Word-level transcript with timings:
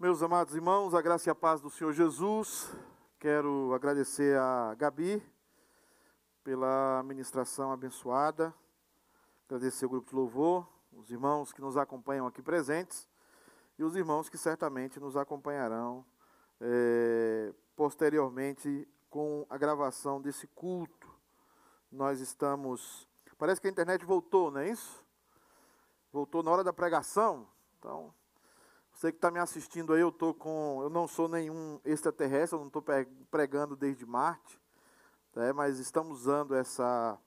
Meus 0.00 0.22
amados 0.22 0.54
irmãos, 0.54 0.94
a 0.94 1.02
graça 1.02 1.28
e 1.28 1.30
a 1.30 1.34
paz 1.34 1.60
do 1.60 1.68
Senhor 1.68 1.92
Jesus. 1.92 2.74
Quero 3.18 3.74
agradecer 3.74 4.34
a 4.34 4.74
Gabi 4.74 5.22
pela 6.42 7.02
ministração 7.04 7.70
abençoada. 7.70 8.54
Agradecer 9.44 9.84
o 9.84 9.90
grupo 9.90 10.08
de 10.08 10.16
louvor, 10.16 10.66
os 10.90 11.10
irmãos 11.10 11.52
que 11.52 11.60
nos 11.60 11.76
acompanham 11.76 12.26
aqui 12.26 12.40
presentes 12.40 13.06
e 13.78 13.84
os 13.84 13.94
irmãos 13.94 14.30
que 14.30 14.38
certamente 14.38 14.98
nos 14.98 15.18
acompanharão 15.18 16.02
é, 16.58 17.52
posteriormente 17.76 18.88
com 19.10 19.44
a 19.50 19.58
gravação 19.58 20.18
desse 20.18 20.46
culto. 20.46 21.14
Nós 21.92 22.20
estamos. 22.20 23.06
Parece 23.36 23.60
que 23.60 23.66
a 23.66 23.70
internet 23.70 24.02
voltou, 24.06 24.50
não 24.50 24.62
é 24.62 24.70
isso? 24.70 25.04
Voltou 26.10 26.42
na 26.42 26.50
hora 26.50 26.64
da 26.64 26.72
pregação. 26.72 27.46
Então, 27.78 28.14
você 29.00 29.10
que 29.10 29.16
está 29.16 29.30
me 29.30 29.38
assistindo 29.38 29.94
aí, 29.94 30.02
eu 30.02 30.12
tô 30.12 30.34
com, 30.34 30.80
eu 30.82 30.90
não 30.90 31.08
sou 31.08 31.26
nenhum 31.26 31.80
extraterrestre, 31.86 32.54
eu 32.54 32.60
não 32.60 32.66
estou 32.66 32.84
pregando 33.30 33.74
desde 33.74 34.04
Marte, 34.04 34.60
né, 35.34 35.54
mas 35.54 35.78
estamos 35.78 36.20
usando 36.20 36.54
essa 36.54 37.18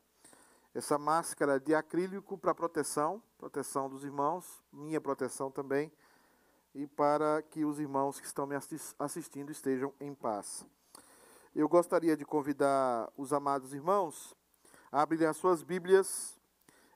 essa 0.71 0.99
máscara 0.99 1.59
de 1.59 1.73
acrílico 1.73 2.37
para 2.37 2.53
proteção, 2.53 3.23
proteção 3.39 3.89
dos 3.89 4.03
irmãos, 4.03 4.63
minha 4.71 5.01
proteção 5.01 5.49
também, 5.49 5.91
e 6.75 6.85
para 6.85 7.41
que 7.41 7.65
os 7.65 7.79
irmãos 7.79 8.19
que 8.19 8.27
estão 8.27 8.45
me 8.45 8.55
assistindo 8.99 9.51
estejam 9.51 9.91
em 9.99 10.13
paz. 10.13 10.63
Eu 11.55 11.67
gostaria 11.67 12.15
de 12.15 12.23
convidar 12.23 13.11
os 13.17 13.33
amados 13.33 13.73
irmãos 13.73 14.35
a 14.91 15.01
abrirem 15.01 15.25
as 15.25 15.37
suas 15.37 15.63
Bíblias 15.63 16.39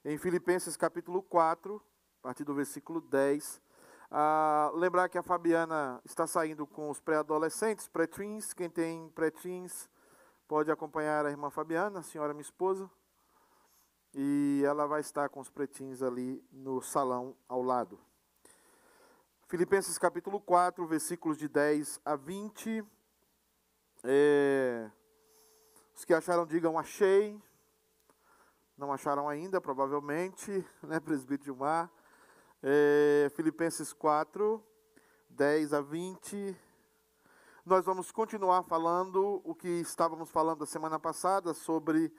em 0.05 0.20
Filipenses 0.20 0.77
capítulo 0.77 1.23
4, 1.23 1.82
a 2.20 2.21
partir 2.21 2.44
do 2.44 2.54
versículo 2.54 3.02
10 3.02 3.66
ah, 4.10 4.72
lembrar 4.74 5.10
que 5.10 5.18
a 5.18 5.24
Fabiana 5.24 6.02
está 6.06 6.26
saindo 6.26 6.66
com 6.66 6.90
os 6.90 7.02
pré-adolescentes, 7.02 7.88
pré-teens. 7.90 8.54
Quem 8.54 8.70
tem 8.70 9.10
pré-teens 9.10 9.90
pode 10.48 10.72
acompanhar 10.72 11.26
a 11.26 11.30
irmã 11.30 11.49
Fabiana, 11.49 11.99
a 11.99 12.04
senhora 12.04 12.34
minha 12.34 12.41
esposa. 12.41 12.90
E 14.14 14.64
ela 14.66 14.88
vai 14.88 15.02
estar 15.02 15.27
com 15.30 15.41
os 15.41 15.49
pretinhos 15.49 16.02
ali 16.02 16.41
no 16.52 16.82
salão 16.82 17.36
ao 17.49 17.62
lado. 17.62 17.99
Filipenses 19.48 19.98
capítulo 19.98 20.40
4, 20.40 20.86
versículos 20.88 21.38
de 21.38 21.49
10 21.49 21.99
a 22.05 22.16
20. 22.16 22.86
É, 24.04 24.90
os 25.96 26.05
que 26.05 26.14
acharam, 26.14 26.46
digam 26.46 26.80
achei. 26.80 27.42
Não 28.77 28.94
acharam 28.94 29.27
ainda, 29.27 29.60
provavelmente, 29.60 30.66
né, 30.84 30.99
presbítero 30.99 31.46
Gilmar. 31.46 31.92
É, 32.63 33.30
Filipenses 33.36 33.94
4, 33.94 34.63
10 35.30 35.74
a 35.74 35.82
20. 35.82 36.58
Nós 37.64 37.86
vamos 37.86 38.12
continuar 38.12 38.64
falando 38.64 39.41
o 39.44 39.54
que 39.54 39.68
estávamos 39.68 40.32
falando 40.32 40.64
a 40.64 40.68
semana 40.68 40.99
passada 40.99 41.54
sobre 41.54 42.12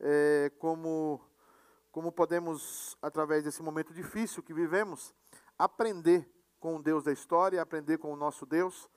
é, 0.00 0.50
como, 0.58 1.20
como 1.92 2.10
podemos, 2.10 2.98
através 3.00 3.44
desse 3.44 3.62
momento 3.62 3.94
difícil 3.94 4.42
que 4.42 4.52
vivemos, 4.52 5.14
aprender 5.56 6.28
com 6.58 6.74
o 6.74 6.82
Deus 6.82 7.04
da 7.04 7.12
história, 7.12 7.62
aprender 7.62 7.98
com 7.98 8.12
o 8.12 8.16
nosso 8.16 8.44
Deus. 8.44 8.90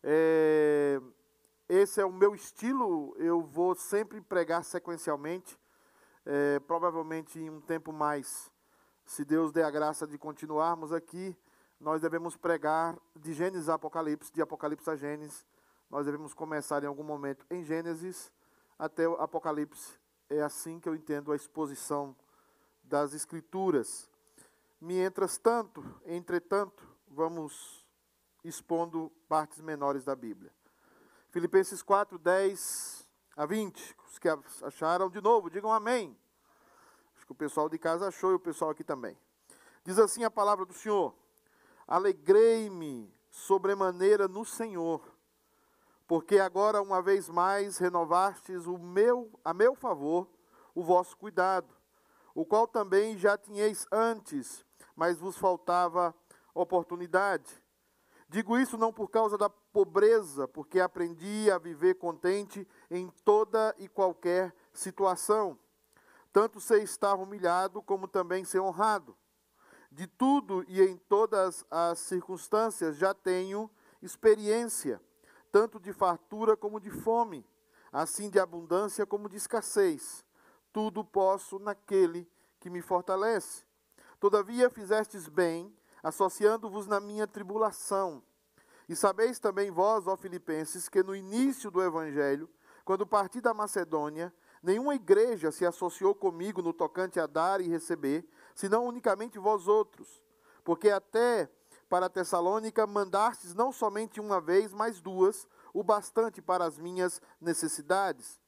É, 0.00 1.00
esse 1.68 2.00
é 2.00 2.04
o 2.04 2.12
meu 2.12 2.36
estilo, 2.36 3.16
eu 3.18 3.42
vou 3.42 3.74
sempre 3.74 4.20
pregar 4.20 4.62
sequencialmente, 4.62 5.58
é, 6.24 6.60
provavelmente 6.60 7.40
em 7.40 7.50
um 7.50 7.60
tempo 7.60 7.92
mais 7.92 8.48
se 9.06 9.24
Deus 9.24 9.52
der 9.52 9.64
a 9.64 9.70
graça 9.70 10.04
de 10.04 10.18
continuarmos 10.18 10.92
aqui, 10.92 11.34
nós 11.80 12.02
devemos 12.02 12.36
pregar 12.36 12.98
de 13.14 13.32
Gênesis 13.32 13.68
a 13.68 13.74
Apocalipse, 13.74 14.32
de 14.32 14.42
Apocalipse 14.42 14.90
a 14.90 14.96
Gênesis. 14.96 15.46
Nós 15.88 16.04
devemos 16.04 16.34
começar 16.34 16.82
em 16.82 16.86
algum 16.86 17.04
momento 17.04 17.46
em 17.48 17.62
Gênesis 17.62 18.32
até 18.76 19.08
o 19.08 19.14
Apocalipse. 19.14 19.96
É 20.28 20.42
assim 20.42 20.80
que 20.80 20.88
eu 20.88 20.94
entendo 20.94 21.30
a 21.30 21.36
exposição 21.36 22.16
das 22.82 23.14
Escrituras. 23.14 24.10
Mientras 24.80 25.38
tanto, 25.38 25.84
entretanto, 26.04 26.84
vamos 27.06 27.86
expondo 28.42 29.12
partes 29.28 29.60
menores 29.60 30.04
da 30.04 30.16
Bíblia. 30.16 30.52
Filipenses 31.30 31.80
4, 31.80 32.18
10 32.18 33.06
a 33.36 33.46
20. 33.46 33.96
Os 34.08 34.18
que 34.18 34.28
acharam 34.64 35.08
de 35.08 35.20
novo, 35.20 35.48
digam 35.48 35.72
amém 35.72 36.18
que 37.26 37.32
o 37.32 37.34
pessoal 37.34 37.68
de 37.68 37.78
casa 37.78 38.06
achou 38.06 38.30
e 38.30 38.34
o 38.34 38.40
pessoal 38.40 38.70
aqui 38.70 38.84
também. 38.84 39.18
Diz 39.84 39.98
assim 39.98 40.22
a 40.22 40.30
palavra 40.30 40.64
do 40.64 40.72
Senhor: 40.72 41.12
Alegrei-me 41.86 43.12
sobremaneira 43.28 44.28
no 44.28 44.44
Senhor, 44.44 45.02
porque 46.06 46.38
agora 46.38 46.80
uma 46.80 47.02
vez 47.02 47.28
mais 47.28 47.78
renovastes 47.78 48.66
o 48.66 48.78
meu 48.78 49.30
a 49.44 49.52
meu 49.52 49.74
favor 49.74 50.28
o 50.74 50.82
vosso 50.82 51.16
cuidado, 51.16 51.74
o 52.34 52.44
qual 52.44 52.68
também 52.68 53.16
já 53.16 53.36
tinhais 53.36 53.86
antes, 53.90 54.64
mas 54.94 55.18
vos 55.18 55.36
faltava 55.36 56.14
oportunidade. 56.54 57.50
Digo 58.28 58.58
isso 58.58 58.76
não 58.76 58.92
por 58.92 59.08
causa 59.08 59.38
da 59.38 59.48
pobreza, 59.48 60.46
porque 60.46 60.80
aprendi 60.80 61.50
a 61.50 61.58
viver 61.58 61.94
contente 61.94 62.66
em 62.90 63.08
toda 63.24 63.74
e 63.78 63.88
qualquer 63.88 64.54
situação 64.72 65.58
tanto 66.36 66.60
ser 66.60 66.82
estar 66.82 67.14
humilhado 67.14 67.80
como 67.80 68.06
também 68.06 68.44
ser 68.44 68.60
honrado. 68.60 69.16
De 69.90 70.06
tudo 70.06 70.66
e 70.68 70.82
em 70.82 70.98
todas 70.98 71.64
as 71.70 71.98
circunstâncias 71.98 72.98
já 72.98 73.14
tenho 73.14 73.70
experiência, 74.02 75.00
tanto 75.50 75.80
de 75.80 75.94
fartura 75.94 76.54
como 76.54 76.78
de 76.78 76.90
fome, 76.90 77.42
assim 77.90 78.28
de 78.28 78.38
abundância 78.38 79.06
como 79.06 79.30
de 79.30 79.38
escassez. 79.38 80.26
Tudo 80.74 81.02
posso 81.02 81.58
naquele 81.58 82.30
que 82.60 82.68
me 82.68 82.82
fortalece. 82.82 83.64
Todavia 84.20 84.68
fizestes 84.68 85.28
bem, 85.28 85.74
associando-vos 86.02 86.86
na 86.86 87.00
minha 87.00 87.26
tribulação. 87.26 88.22
E 88.86 88.94
sabeis 88.94 89.38
também 89.38 89.70
vós, 89.70 90.06
ó 90.06 90.18
Filipenses, 90.18 90.86
que 90.86 91.02
no 91.02 91.16
início 91.16 91.70
do 91.70 91.82
evangelho, 91.82 92.46
quando 92.84 93.06
parti 93.06 93.40
da 93.40 93.54
Macedônia, 93.54 94.30
Nenhuma 94.66 94.96
igreja 94.96 95.52
se 95.52 95.64
associou 95.64 96.12
comigo 96.12 96.60
no 96.60 96.72
tocante 96.72 97.20
a 97.20 97.26
dar 97.28 97.60
e 97.60 97.68
receber, 97.68 98.28
senão 98.52 98.84
unicamente 98.84 99.38
vós 99.38 99.68
outros. 99.68 100.20
Porque 100.64 100.90
até 100.90 101.48
para 101.88 102.08
Tessalônica 102.08 102.84
mandastes 102.84 103.54
não 103.54 103.70
somente 103.70 104.20
uma 104.20 104.40
vez, 104.40 104.72
mas 104.72 105.00
duas, 105.00 105.46
o 105.72 105.84
bastante 105.84 106.42
para 106.42 106.64
as 106.64 106.80
minhas 106.80 107.22
necessidades. 107.40 108.40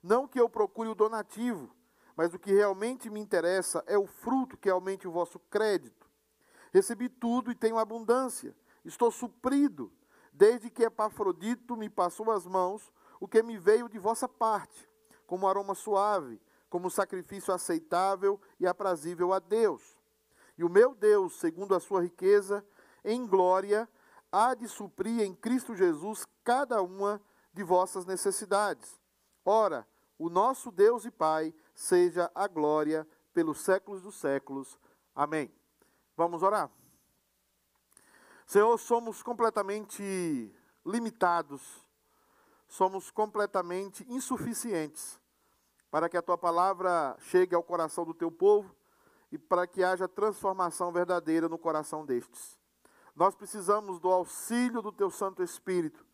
Não 0.00 0.28
que 0.28 0.40
eu 0.40 0.48
procure 0.48 0.90
o 0.90 0.94
donativo, 0.94 1.74
mas 2.14 2.32
o 2.32 2.38
que 2.38 2.52
realmente 2.52 3.10
me 3.10 3.18
interessa 3.18 3.82
é 3.88 3.98
o 3.98 4.06
fruto 4.06 4.56
que 4.56 4.70
aumente 4.70 5.08
o 5.08 5.10
vosso 5.10 5.40
crédito. 5.50 6.08
Recebi 6.72 7.08
tudo 7.08 7.50
e 7.50 7.54
tenho 7.56 7.78
abundância. 7.78 8.54
Estou 8.84 9.10
suprido, 9.10 9.92
desde 10.32 10.70
que 10.70 10.84
Epafrodito 10.84 11.76
me 11.76 11.90
passou 11.90 12.30
as 12.30 12.46
mãos, 12.46 12.92
o 13.18 13.26
que 13.26 13.42
me 13.42 13.58
veio 13.58 13.88
de 13.88 13.98
vossa 13.98 14.28
parte 14.28 14.93
como 15.34 15.48
aroma 15.48 15.74
suave, 15.74 16.40
como 16.70 16.88
sacrifício 16.88 17.52
aceitável 17.52 18.40
e 18.60 18.68
aprazível 18.68 19.32
a 19.32 19.40
Deus. 19.40 19.82
E 20.56 20.62
o 20.62 20.68
meu 20.68 20.94
Deus, 20.94 21.40
segundo 21.40 21.74
a 21.74 21.80
sua 21.80 22.00
riqueza 22.00 22.64
em 23.04 23.26
glória, 23.26 23.88
há 24.30 24.54
de 24.54 24.68
suprir 24.68 25.22
em 25.22 25.34
Cristo 25.34 25.74
Jesus 25.74 26.24
cada 26.44 26.80
uma 26.80 27.20
de 27.52 27.64
vossas 27.64 28.06
necessidades. 28.06 29.00
Ora, 29.44 29.84
o 30.16 30.30
nosso 30.30 30.70
Deus 30.70 31.04
e 31.04 31.10
Pai 31.10 31.52
seja 31.74 32.30
a 32.32 32.46
glória 32.46 33.04
pelos 33.32 33.60
séculos 33.62 34.02
dos 34.02 34.14
séculos. 34.20 34.78
Amém. 35.16 35.52
Vamos 36.16 36.44
orar. 36.44 36.70
Senhor, 38.46 38.78
somos 38.78 39.20
completamente 39.20 40.54
limitados 40.86 41.84
somos 42.68 43.10
completamente 43.10 44.04
insuficientes 44.08 45.20
para 45.94 46.08
que 46.08 46.16
a 46.16 46.22
tua 46.22 46.36
palavra 46.36 47.16
chegue 47.20 47.54
ao 47.54 47.62
coração 47.62 48.04
do 48.04 48.12
teu 48.12 48.28
povo 48.28 48.74
e 49.30 49.38
para 49.38 49.64
que 49.64 49.84
haja 49.84 50.08
transformação 50.08 50.90
verdadeira 50.90 51.48
no 51.48 51.56
coração 51.56 52.04
destes. 52.04 52.58
Nós 53.14 53.36
precisamos 53.36 54.00
do 54.00 54.10
auxílio 54.10 54.82
do 54.82 54.90
teu 54.90 55.08
Santo 55.08 55.40
Espírito. 55.40 56.04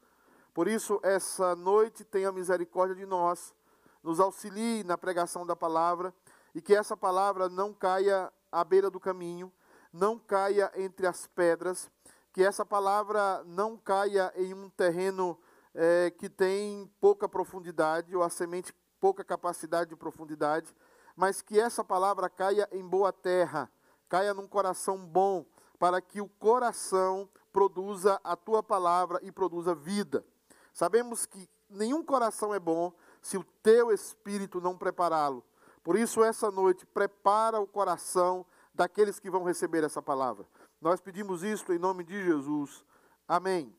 Por 0.53 0.69
isso, 0.69 1.01
essa 1.03 1.57
noite 1.57 2.05
tenha 2.05 2.31
misericórdia 2.31 2.95
de 2.95 3.07
nós, 3.07 3.55
nos 4.03 4.21
auxilie 4.21 4.85
na 4.85 4.99
pregação 4.99 5.47
da 5.47 5.57
palavra 5.57 6.13
e 6.55 6.61
que 6.61 6.75
essa 6.75 6.95
palavra 6.95 7.49
não 7.49 7.73
caia 7.73 8.31
à 8.53 8.63
beira 8.63 8.91
do 8.91 9.01
caminho, 9.01 9.51
não 9.91 10.19
caia 10.19 10.71
entre 10.77 11.07
as 11.07 11.27
pedras, 11.27 11.91
que 12.35 12.45
essa 12.45 12.67
palavra 12.67 13.43
não 13.47 13.79
caia 13.79 14.31
em 14.37 14.53
um 14.53 14.69
terreno 14.69 15.39
é, 15.75 16.11
que 16.11 16.29
tem 16.29 16.87
pouca 17.01 17.27
profundidade, 17.27 18.15
ou 18.15 18.23
a 18.23 18.29
semente 18.29 18.75
pouca 19.01 19.25
capacidade 19.25 19.91
de 19.91 19.97
profundidade, 19.97 20.75
mas 21.17 21.43
que 21.43 21.59
essa 21.59 21.83
palavra 21.83 22.29
caia 22.29 22.69
em 22.71 22.87
boa 22.87 23.13
terra, 23.13 23.71
caia 24.09 24.35
num 24.35 24.47
coração 24.47 24.99
bom, 24.99 25.45
para 25.79 26.01
que 26.01 26.21
o 26.21 26.29
coração 26.29 27.29
produza 27.53 28.21
a 28.23 28.37
tua 28.37 28.63
palavra 28.63 29.19
e 29.23 29.33
produza 29.33 29.75
vida. 29.75 30.25
Sabemos 30.73 31.27
que 31.27 31.49
nenhum 31.69 32.05
coração 32.05 32.55
é 32.55 32.59
bom 32.59 32.93
se 33.21 33.37
o 33.37 33.45
teu 33.63 33.91
espírito 33.91 34.61
não 34.61 34.77
prepará-lo. 34.77 35.45
Por 35.83 35.97
isso, 35.97 36.23
essa 36.23 36.51
noite, 36.51 36.85
prepara 36.87 37.59
o 37.59 37.67
coração 37.67 38.45
daqueles 38.75 39.19
que 39.19 39.31
vão 39.31 39.45
receber 39.45 39.83
essa 39.83 40.03
palavra. 40.03 40.47
Nós 40.81 41.01
pedimos 41.01 41.43
isto 41.43 41.73
em 41.73 41.79
nome 41.79 42.05
de 42.05 42.23
Jesus. 42.25 42.85
Amém. 43.27 43.75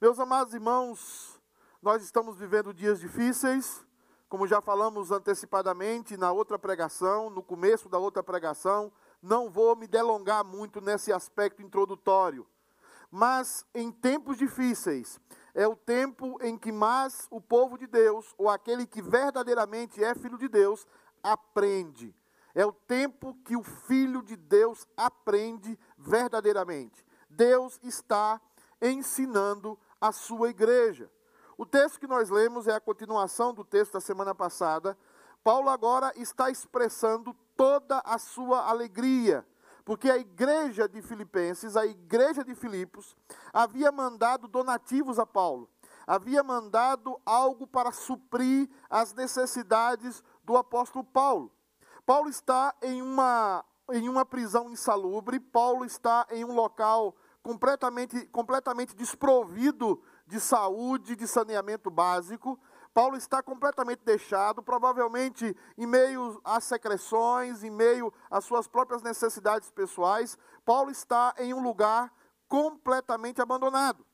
Meus 0.00 0.18
amados 0.18 0.54
irmãos, 0.54 1.40
nós 1.82 2.02
estamos 2.02 2.38
vivendo 2.38 2.72
dias 2.72 2.98
difíceis, 3.00 3.86
como 4.30 4.46
já 4.46 4.60
falamos 4.60 5.10
antecipadamente 5.10 6.16
na 6.16 6.30
outra 6.30 6.56
pregação, 6.56 7.28
no 7.28 7.42
começo 7.42 7.88
da 7.88 7.98
outra 7.98 8.22
pregação, 8.22 8.92
não 9.20 9.50
vou 9.50 9.74
me 9.74 9.88
delongar 9.88 10.44
muito 10.44 10.80
nesse 10.80 11.12
aspecto 11.12 11.60
introdutório. 11.60 12.46
Mas 13.10 13.66
em 13.74 13.90
tempos 13.90 14.38
difíceis, 14.38 15.18
é 15.52 15.66
o 15.66 15.74
tempo 15.74 16.38
em 16.40 16.56
que 16.56 16.70
mais 16.70 17.26
o 17.28 17.40
povo 17.40 17.76
de 17.76 17.88
Deus, 17.88 18.32
ou 18.38 18.48
aquele 18.48 18.86
que 18.86 19.02
verdadeiramente 19.02 20.02
é 20.02 20.14
filho 20.14 20.38
de 20.38 20.48
Deus, 20.48 20.86
aprende. 21.20 22.14
É 22.54 22.64
o 22.64 22.72
tempo 22.72 23.36
que 23.44 23.56
o 23.56 23.64
filho 23.64 24.22
de 24.22 24.36
Deus 24.36 24.86
aprende 24.96 25.76
verdadeiramente. 25.98 27.04
Deus 27.28 27.80
está 27.82 28.40
ensinando 28.80 29.76
a 30.00 30.12
sua 30.12 30.50
igreja. 30.50 31.10
O 31.60 31.66
texto 31.66 32.00
que 32.00 32.06
nós 32.06 32.30
lemos 32.30 32.66
é 32.66 32.72
a 32.72 32.80
continuação 32.80 33.52
do 33.52 33.62
texto 33.62 33.92
da 33.92 34.00
semana 34.00 34.34
passada. 34.34 34.96
Paulo 35.44 35.68
agora 35.68 36.10
está 36.16 36.50
expressando 36.50 37.36
toda 37.54 37.98
a 37.98 38.16
sua 38.16 38.66
alegria, 38.66 39.46
porque 39.84 40.10
a 40.10 40.16
igreja 40.16 40.88
de 40.88 41.02
Filipenses, 41.02 41.76
a 41.76 41.84
igreja 41.84 42.42
de 42.42 42.54
Filipos, 42.54 43.14
havia 43.52 43.92
mandado 43.92 44.48
donativos 44.48 45.18
a 45.18 45.26
Paulo, 45.26 45.68
havia 46.06 46.42
mandado 46.42 47.20
algo 47.26 47.66
para 47.66 47.92
suprir 47.92 48.66
as 48.88 49.12
necessidades 49.12 50.24
do 50.42 50.56
apóstolo 50.56 51.04
Paulo. 51.04 51.52
Paulo 52.06 52.30
está 52.30 52.74
em 52.80 53.02
uma, 53.02 53.62
em 53.92 54.08
uma 54.08 54.24
prisão 54.24 54.70
insalubre, 54.70 55.38
Paulo 55.38 55.84
está 55.84 56.26
em 56.30 56.42
um 56.42 56.54
local 56.54 57.14
completamente, 57.42 58.26
completamente 58.28 58.94
desprovido 58.96 60.02
de 60.30 60.40
saúde, 60.40 61.16
de 61.16 61.26
saneamento 61.26 61.90
básico. 61.90 62.58
Paulo 62.94 63.16
está 63.16 63.42
completamente 63.42 64.02
deixado, 64.04 64.62
provavelmente 64.62 65.56
em 65.76 65.86
meio 65.86 66.40
às 66.44 66.64
secreções, 66.64 67.62
em 67.62 67.70
meio 67.70 68.12
às 68.30 68.44
suas 68.44 68.66
próprias 68.66 69.02
necessidades 69.02 69.70
pessoais. 69.70 70.38
Paulo 70.64 70.90
está 70.90 71.34
em 71.38 71.52
um 71.52 71.60
lugar 71.60 72.12
completamente 72.48 73.42
abandonado. 73.42 74.06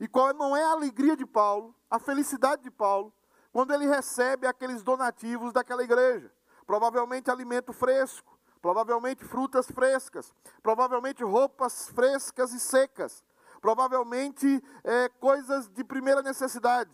E 0.00 0.06
qual 0.06 0.32
não 0.32 0.56
é 0.56 0.64
a 0.64 0.70
alegria 0.70 1.16
de 1.16 1.26
Paulo, 1.26 1.74
a 1.90 1.98
felicidade 1.98 2.62
de 2.62 2.70
Paulo, 2.70 3.12
quando 3.52 3.74
ele 3.74 3.86
recebe 3.86 4.46
aqueles 4.46 4.82
donativos 4.82 5.52
daquela 5.52 5.82
igreja? 5.82 6.32
Provavelmente 6.66 7.30
alimento 7.30 7.72
fresco, 7.72 8.38
provavelmente 8.60 9.24
frutas 9.24 9.66
frescas, 9.70 10.32
provavelmente 10.62 11.24
roupas 11.24 11.88
frescas 11.88 12.52
e 12.52 12.60
secas, 12.60 13.24
provavelmente 13.60 14.62
é, 14.84 15.08
coisas 15.08 15.68
de 15.68 15.84
primeira 15.84 16.22
necessidade. 16.22 16.90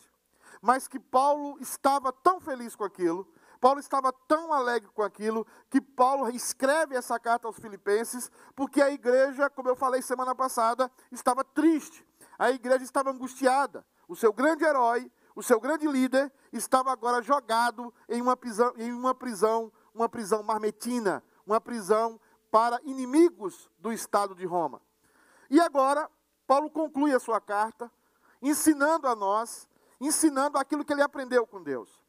Mas 0.60 0.88
que 0.88 0.98
Paulo 0.98 1.58
estava 1.60 2.12
tão 2.12 2.40
feliz 2.40 2.74
com 2.74 2.84
aquilo, 2.84 3.26
Paulo 3.60 3.80
estava 3.80 4.12
tão 4.12 4.52
alegre 4.52 4.90
com 4.94 5.02
aquilo, 5.02 5.46
que 5.70 5.80
Paulo 5.80 6.28
escreve 6.28 6.94
essa 6.94 7.18
carta 7.18 7.46
aos 7.46 7.56
Filipenses, 7.56 8.30
porque 8.54 8.82
a 8.82 8.90
igreja, 8.90 9.48
como 9.48 9.70
eu 9.70 9.74
falei 9.74 10.02
semana 10.02 10.34
passada, 10.34 10.90
estava 11.10 11.42
triste, 11.42 12.06
a 12.38 12.50
igreja 12.50 12.84
estava 12.84 13.10
angustiada. 13.10 13.82
O 14.06 14.14
seu 14.14 14.34
grande 14.34 14.64
herói, 14.64 15.10
o 15.34 15.42
seu 15.42 15.58
grande 15.58 15.86
líder, 15.86 16.30
estava 16.52 16.92
agora 16.92 17.22
jogado 17.22 17.92
em 18.06 18.20
uma 18.20 18.36
prisão, 18.36 18.74
em 18.76 18.92
uma 18.92 19.14
prisão, 19.14 19.72
uma 19.94 20.10
prisão 20.10 20.42
marmetina, 20.42 21.24
uma 21.46 21.58
prisão 21.58 22.20
para 22.50 22.78
inimigos 22.84 23.70
do 23.78 23.92
Estado 23.92 24.34
de 24.34 24.44
Roma. 24.44 24.82
E 25.48 25.58
agora, 25.60 26.10
Paulo 26.46 26.70
conclui 26.70 27.14
a 27.14 27.18
sua 27.18 27.40
carta, 27.40 27.90
ensinando 28.40 29.06
a 29.06 29.14
nós, 29.14 29.68
ensinando 30.00 30.58
aquilo 30.58 30.84
que 30.84 30.92
ele 30.92 31.02
aprendeu 31.02 31.46
com 31.46 31.62
Deus. 31.62 32.00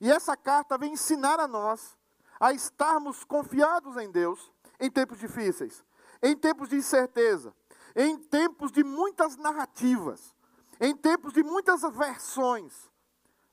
E 0.00 0.10
essa 0.10 0.36
carta 0.36 0.76
vem 0.76 0.92
ensinar 0.92 1.40
a 1.40 1.48
nós 1.48 1.96
a 2.38 2.52
estarmos 2.52 3.24
confiados 3.24 3.96
em 3.96 4.10
Deus 4.10 4.52
em 4.78 4.90
tempos 4.90 5.18
difíceis, 5.18 5.84
em 6.22 6.36
tempos 6.36 6.68
de 6.68 6.76
incerteza, 6.76 7.54
em 7.94 8.18
tempos 8.18 8.72
de 8.72 8.82
muitas 8.82 9.36
narrativas, 9.36 10.34
em 10.80 10.94
tempos 10.94 11.32
de 11.32 11.42
muitas 11.42 11.82
versões. 11.82 12.90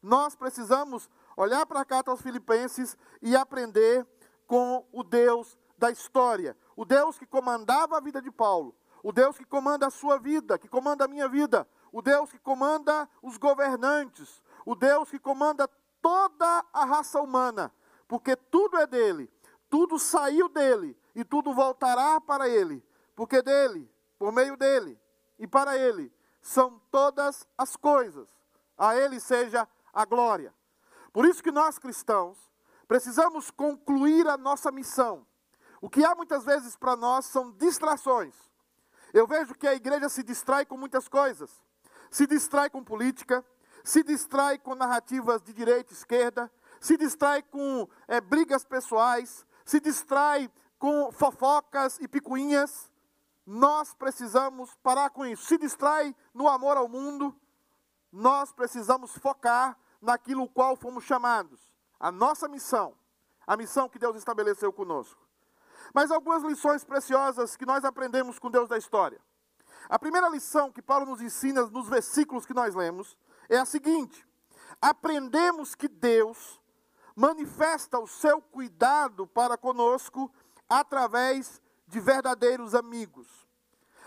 Nós 0.02 0.36
precisamos 0.36 1.10
olhar 1.38 1.66
para 1.66 1.82
a 1.82 1.86
carta 1.86 2.12
aos 2.12 2.22
Filipenses 2.22 2.98
e 3.22 3.36
aprender 3.36 4.06
com 4.48 4.86
o 4.92 5.04
Deus 5.04 5.58
da 5.78 5.92
história, 5.92 6.58
o 6.76 6.84
Deus 6.84 7.18
que 7.18 7.26
comandava 7.26 7.98
a 7.98 8.02
vida 8.02 8.22
de 8.22 8.32
Paulo, 8.32 8.76
o 9.04 9.12
Deus 9.12 9.38
que 9.38 9.46
comanda 9.46 9.88
a 9.88 9.92
sua 9.92 10.18
vida, 10.18 10.58
que 10.58 10.68
comanda 10.68 11.06
a 11.06 11.08
minha 11.08 11.28
vida, 11.28 11.68
o 11.92 12.02
Deus 12.02 12.32
que 12.32 12.40
comanda 12.40 13.10
os 13.22 13.38
governantes, 13.38 14.42
o 14.66 14.76
Deus 14.76 15.10
que 15.10 15.20
comanda 15.20 15.68
toda 16.02 16.66
a 16.72 16.86
raça 16.86 17.22
humana, 17.22 17.74
porque 18.08 18.36
tudo 18.36 18.78
é 18.78 18.88
dele, 18.88 19.30
tudo 19.70 19.98
saiu 19.98 20.50
dele 20.50 20.98
e 21.16 21.24
tudo 21.24 21.54
voltará 21.54 22.20
para 22.22 22.48
ele, 22.48 22.84
porque 23.16 23.42
dele, 23.42 23.90
por 24.18 24.32
meio 24.32 24.56
dele 24.56 25.00
e 25.40 25.48
para 25.48 25.78
ele 25.78 26.12
são 26.42 26.82
todas 26.92 27.48
as 27.58 27.76
coisas. 27.76 28.30
A 28.78 28.96
ele 28.96 29.20
seja 29.20 29.68
a 29.94 30.06
glória. 30.06 30.54
Por 31.14 31.26
isso 31.26 31.44
que 31.44 31.52
nós 31.52 31.78
cristãos 31.78 32.52
Precisamos 32.92 33.50
concluir 33.50 34.28
a 34.28 34.36
nossa 34.36 34.70
missão. 34.70 35.26
O 35.80 35.90
que 35.90 36.04
há 36.04 36.14
muitas 36.14 36.44
vezes 36.44 36.76
para 36.76 36.94
nós 36.94 37.24
são 37.24 37.50
distrações. 37.54 38.36
Eu 39.14 39.28
vejo 39.28 39.56
que 39.56 39.68
a 39.68 39.74
igreja 39.74 40.10
se 40.10 40.24
distrai 40.24 40.66
com 40.66 40.78
muitas 40.78 41.08
coisas. 41.08 41.52
Se 42.10 42.28
distrai 42.28 42.70
com 42.70 42.84
política, 42.84 43.46
se 43.84 44.04
distrai 44.04 44.58
com 44.58 44.76
narrativas 44.76 45.42
de 45.42 45.54
direita 45.54 45.94
e 45.94 45.96
esquerda, 45.96 46.52
se 46.80 46.98
distrai 46.98 47.42
com 47.42 47.88
é, 48.08 48.20
brigas 48.20 48.66
pessoais, 48.66 49.46
se 49.66 49.80
distrai 49.80 50.50
com 50.78 51.12
fofocas 51.12 52.00
e 52.00 52.08
picuinhas. 52.08 52.92
Nós 53.46 53.94
precisamos 53.94 54.76
parar 54.84 55.10
com 55.10 55.26
isso. 55.26 55.46
Se 55.46 55.58
distrai 55.58 56.16
no 56.34 56.48
amor 56.48 56.78
ao 56.78 56.88
mundo, 56.88 57.36
nós 58.12 58.52
precisamos 58.52 59.16
focar 59.18 59.78
naquilo 60.02 60.50
qual 60.50 60.76
fomos 60.76 61.04
chamados 61.04 61.72
a 62.02 62.12
nossa 62.12 62.48
missão, 62.48 62.96
a 63.46 63.56
missão 63.56 63.88
que 63.88 64.00
Deus 64.00 64.16
estabeleceu 64.16 64.74
conosco. 64.74 65.22
Mas 65.94 66.12
algumas 66.12 66.44
lições 66.44 66.84
preciosas 66.84 67.56
que 67.56 67.66
nós 67.66 67.84
aprendemos 67.84 68.40
com 68.40 68.50
Deus 68.50 68.70
da 68.70 68.78
história. 68.78 69.20
A 69.90 70.00
primeira 70.00 70.30
lição 70.30 70.72
que 70.72 70.82
Paulo 70.82 71.06
nos 71.06 71.22
ensina 71.22 71.66
nos 71.66 71.90
versículos 71.90 72.46
que 72.46 72.54
nós 72.54 72.76
lemos 72.76 73.18
é 73.50 73.58
a 73.58 73.66
seguinte: 73.66 74.26
aprendemos 74.82 75.76
que 75.76 75.88
Deus 75.88 76.62
manifesta 77.16 78.00
o 78.00 78.08
seu 78.08 78.42
cuidado 78.42 79.28
para 79.28 79.58
conosco 79.58 80.32
através 80.70 81.62
de 81.88 82.00
verdadeiros 82.00 82.74
amigos. 82.74 83.28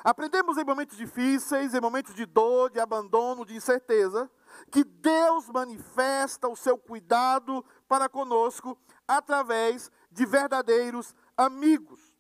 Aprendemos 0.03 0.59
em 0.59 0.65
momentos 0.65 0.97
difíceis, 0.97 1.75
em 1.75 1.81
momentos 1.81 2.15
de 2.15 2.27
dor, 2.27 2.71
de 2.71 2.79
abandono, 2.79 3.45
de 3.45 3.57
incerteza, 3.57 4.31
que 4.71 4.85
Deus 4.85 5.49
manifesta 5.49 6.49
o 6.49 6.57
seu 6.57 6.77
cuidado 6.77 7.65
para 7.89 8.09
conosco 8.09 8.79
através 9.09 9.91
de 10.11 10.27
verdadeiros 10.27 11.15
amigos. 11.37 12.13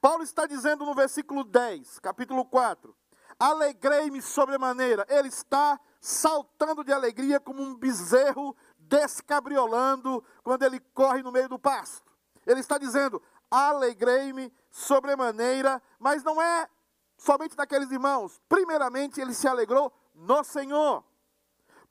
Paulo 0.00 0.22
está 0.22 0.46
dizendo 0.46 0.84
no 0.84 0.94
versículo 0.94 1.44
10, 1.44 1.98
capítulo 2.00 2.44
4: 2.44 2.94
Alegrei-me 3.38 4.20
sobremaneira. 4.20 5.06
Ele 5.08 5.28
está 5.28 5.78
saltando 6.00 6.82
de 6.82 6.92
alegria 6.92 7.38
como 7.38 7.62
um 7.62 7.74
bezerro 7.74 8.56
descabriolando 8.78 10.24
quando 10.42 10.64
ele 10.64 10.80
corre 10.92 11.22
no 11.22 11.32
meio 11.32 11.48
do 11.48 11.58
pasto. 11.58 12.12
Ele 12.46 12.60
está 12.60 12.78
dizendo: 12.78 13.22
Alegrei-me 13.50 14.52
sobremaneira, 14.70 15.80
mas 15.98 16.22
não 16.22 16.40
é 16.40 16.68
somente 17.16 17.54
daqueles 17.56 17.90
irmãos. 17.90 18.40
Primeiramente, 18.48 19.20
ele 19.20 19.34
se 19.34 19.46
alegrou 19.46 19.92
no 20.14 20.42
Senhor 20.42 21.04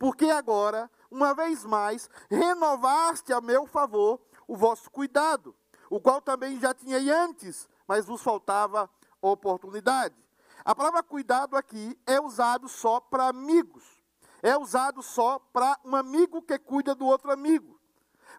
porque 0.01 0.31
agora, 0.31 0.89
uma 1.11 1.35
vez 1.35 1.63
mais, 1.63 2.09
renovaste 2.27 3.31
a 3.31 3.39
meu 3.39 3.67
favor 3.67 4.19
o 4.47 4.57
vosso 4.57 4.89
cuidado, 4.89 5.55
o 5.91 6.00
qual 6.00 6.21
também 6.21 6.57
já 6.57 6.74
tinhei 6.74 7.12
antes, 7.12 7.67
mas 7.86 8.05
vos 8.05 8.24
faltava 8.24 8.89
oportunidade. 9.21 10.15
A 10.63 10.74
palavra 10.74 11.03
cuidado 11.03 11.57
aqui 11.57 12.00
é 12.07 12.17
usado 12.17 12.69
só 12.69 13.01
para 13.01 13.27
amigos. 13.27 13.83
É 14.41 14.57
usado 14.57 15.03
só 15.03 15.38
para 15.38 15.77
um 15.83 15.93
amigo 15.93 16.41
que 16.41 16.57
cuida 16.57 16.95
do 16.95 17.05
outro 17.05 17.29
amigo. 17.29 17.77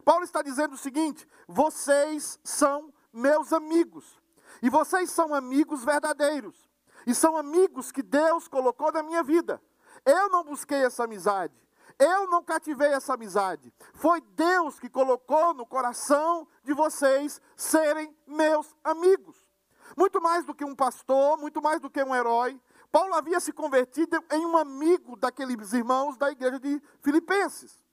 Paulo 0.02 0.24
está 0.24 0.40
dizendo 0.40 0.76
o 0.76 0.78
seguinte: 0.78 1.28
vocês 1.46 2.40
são 2.42 2.90
meus 3.12 3.52
amigos. 3.52 4.18
E 4.62 4.70
vocês 4.70 5.10
são 5.10 5.34
amigos 5.34 5.84
verdadeiros. 5.84 6.56
e 7.06 7.14
são 7.14 7.36
amigos 7.36 7.92
que 7.92 8.02
Deus 8.02 8.48
colocou 8.48 8.90
na 8.92 9.02
minha 9.02 9.22
vida. 9.22 9.60
Eu 10.06 10.30
não 10.30 10.42
busquei 10.42 10.84
essa 10.84 11.04
amizade. 11.04 11.61
Eu 12.02 12.26
não 12.26 12.42
cativei 12.42 12.88
essa 12.88 13.14
amizade. 13.14 13.72
Foi 13.94 14.20
Deus 14.20 14.80
que 14.80 14.88
colocou 14.88 15.54
no 15.54 15.64
coração 15.64 16.48
de 16.64 16.74
vocês 16.74 17.40
serem 17.56 18.12
meus 18.26 18.74
amigos. 18.82 19.36
Muito 19.96 20.20
mais 20.20 20.44
do 20.44 20.52
que 20.52 20.64
um 20.64 20.74
pastor, 20.74 21.38
muito 21.38 21.62
mais 21.62 21.80
do 21.80 21.88
que 21.88 22.02
um 22.02 22.12
herói. 22.12 22.60
Paulo 22.90 23.14
havia 23.14 23.38
se 23.38 23.52
convertido 23.52 24.22
em 24.32 24.44
um 24.44 24.56
amigo 24.56 25.16
daqueles 25.16 25.72
irmãos 25.72 26.16
da 26.16 26.28
igreja 26.28 26.58
de 26.58 26.82
Filipenses. 27.02 27.84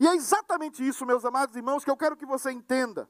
E 0.00 0.08
é 0.08 0.14
exatamente 0.16 0.86
isso, 0.86 1.06
meus 1.06 1.24
amados 1.24 1.54
irmãos, 1.54 1.84
que 1.84 1.90
eu 1.90 1.96
quero 1.96 2.16
que 2.16 2.26
você 2.26 2.50
entenda. 2.50 3.08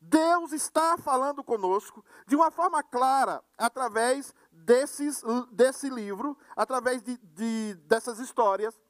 Deus 0.00 0.52
está 0.52 0.96
falando 0.98 1.42
conosco 1.42 2.04
de 2.26 2.36
uma 2.36 2.50
forma 2.50 2.82
clara, 2.82 3.42
através 3.58 4.32
desses, 4.50 5.22
desse 5.50 5.88
livro, 5.88 6.36
através 6.56 7.02
de, 7.02 7.16
de, 7.18 7.74
dessas 7.86 8.18
histórias. 8.18 8.80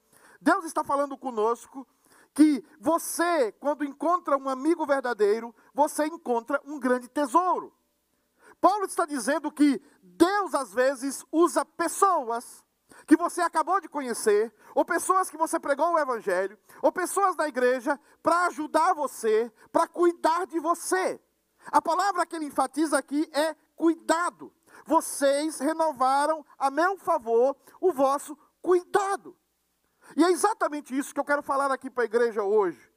Deus 0.42 0.64
está 0.64 0.82
falando 0.82 1.16
conosco 1.16 1.86
que 2.34 2.64
você, 2.80 3.52
quando 3.52 3.84
encontra 3.84 4.36
um 4.36 4.48
amigo 4.48 4.84
verdadeiro, 4.84 5.54
você 5.72 6.06
encontra 6.06 6.60
um 6.64 6.80
grande 6.80 7.08
tesouro. 7.08 7.72
Paulo 8.60 8.84
está 8.84 9.06
dizendo 9.06 9.52
que 9.52 9.80
Deus 10.02 10.54
às 10.54 10.72
vezes 10.72 11.24
usa 11.30 11.64
pessoas 11.64 12.64
que 13.06 13.16
você 13.16 13.40
acabou 13.40 13.80
de 13.80 13.88
conhecer, 13.88 14.52
ou 14.74 14.84
pessoas 14.84 15.30
que 15.30 15.36
você 15.36 15.58
pregou 15.58 15.92
o 15.92 15.98
evangelho, 15.98 16.58
ou 16.80 16.90
pessoas 16.92 17.36
da 17.36 17.48
igreja 17.48 17.98
para 18.22 18.46
ajudar 18.46 18.94
você, 18.94 19.52
para 19.70 19.86
cuidar 19.86 20.46
de 20.46 20.58
você. 20.58 21.20
A 21.66 21.80
palavra 21.80 22.26
que 22.26 22.34
ele 22.34 22.46
enfatiza 22.46 22.98
aqui 22.98 23.28
é 23.32 23.54
cuidado. 23.76 24.52
Vocês 24.84 25.60
renovaram 25.60 26.44
a 26.58 26.70
meu 26.70 26.96
favor 26.98 27.56
o 27.80 27.92
vosso 27.92 28.36
cuidado. 28.60 29.36
E 30.16 30.24
é 30.24 30.30
exatamente 30.30 30.96
isso 30.96 31.12
que 31.12 31.20
eu 31.20 31.24
quero 31.24 31.42
falar 31.42 31.70
aqui 31.70 31.90
para 31.90 32.04
a 32.04 32.06
igreja 32.06 32.42
hoje. 32.42 32.90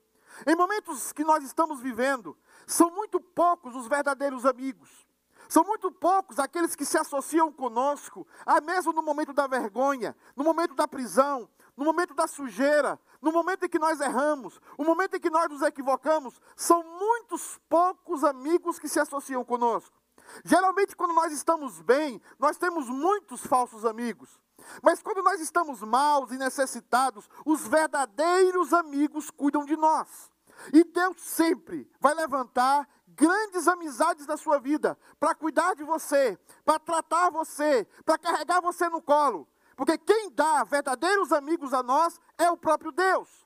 Em 0.46 0.56
momentos 0.56 1.14
que 1.14 1.24
nós 1.24 1.44
estamos 1.44 1.80
vivendo, 1.80 2.38
são 2.68 2.92
muito 2.92 3.20
poucos 3.20 3.76
os 3.76 3.88
verdadeiros 3.88 4.46
amigos. 4.46 5.06
São 5.48 5.64
muito 5.64 5.92
poucos 5.92 6.40
aqueles 6.40 6.76
que 6.76 6.86
se 6.86 6.98
associam 6.98 7.52
conosco, 7.52 8.26
ah, 8.46 8.60
mesmo 8.60 8.92
no 8.92 9.04
momento 9.04 9.32
da 9.32 9.46
vergonha, 9.48 10.16
no 10.36 10.44
momento 10.44 10.74
da 10.74 10.88
prisão, 10.88 11.48
no 11.78 11.86
momento 11.86 12.14
da 12.14 12.28
sujeira, 12.28 13.00
no 13.22 13.32
momento 13.32 13.66
em 13.66 13.70
que 13.70 13.80
nós 13.80 14.00
erramos, 14.00 14.60
no 14.78 14.86
momento 14.86 15.16
em 15.16 15.20
que 15.20 15.30
nós 15.30 15.50
nos 15.50 15.62
equivocamos. 15.62 16.40
São 16.56 16.84
muitos 16.84 17.60
poucos 17.70 18.24
amigos 18.24 18.80
que 18.80 18.90
se 18.90 19.00
associam 19.00 19.46
conosco. 19.46 19.96
Geralmente, 20.44 20.96
quando 20.96 21.14
nós 21.14 21.32
estamos 21.32 21.82
bem, 21.82 22.22
nós 22.40 22.58
temos 22.58 22.90
muitos 22.90 23.46
falsos 23.46 23.86
amigos. 23.86 24.40
Mas 24.82 25.02
quando 25.02 25.24
nós 25.24 25.40
estamos 25.40 25.82
maus 25.82 26.32
e 26.32 26.38
necessitados, 26.38 27.30
os 27.46 27.68
verdadeiros 27.68 28.74
amigos 28.74 29.30
cuidam 29.30 29.66
de 29.66 29.76
nós. 29.76 30.32
E 30.74 30.84
Deus 30.84 31.22
sempre 31.22 31.90
vai 32.00 32.14
levantar 32.14 32.88
grandes 33.08 33.68
amizades 33.68 34.26
da 34.26 34.38
sua 34.38 34.60
vida 34.60 34.98
para 35.20 35.36
cuidar 35.36 35.76
de 35.76 35.84
você, 35.84 36.38
para 36.64 36.80
tratar 36.80 37.30
você, 37.30 37.88
para 38.04 38.18
carregar 38.18 38.62
você 38.62 38.90
no 38.90 39.02
colo. 39.02 39.48
Porque 39.76 39.98
quem 39.98 40.32
dá 40.32 40.64
verdadeiros 40.64 41.32
amigos 41.32 41.74
a 41.74 41.84
nós 41.84 42.20
é 42.38 42.50
o 42.50 42.58
próprio 42.58 42.92
Deus. 42.92 43.45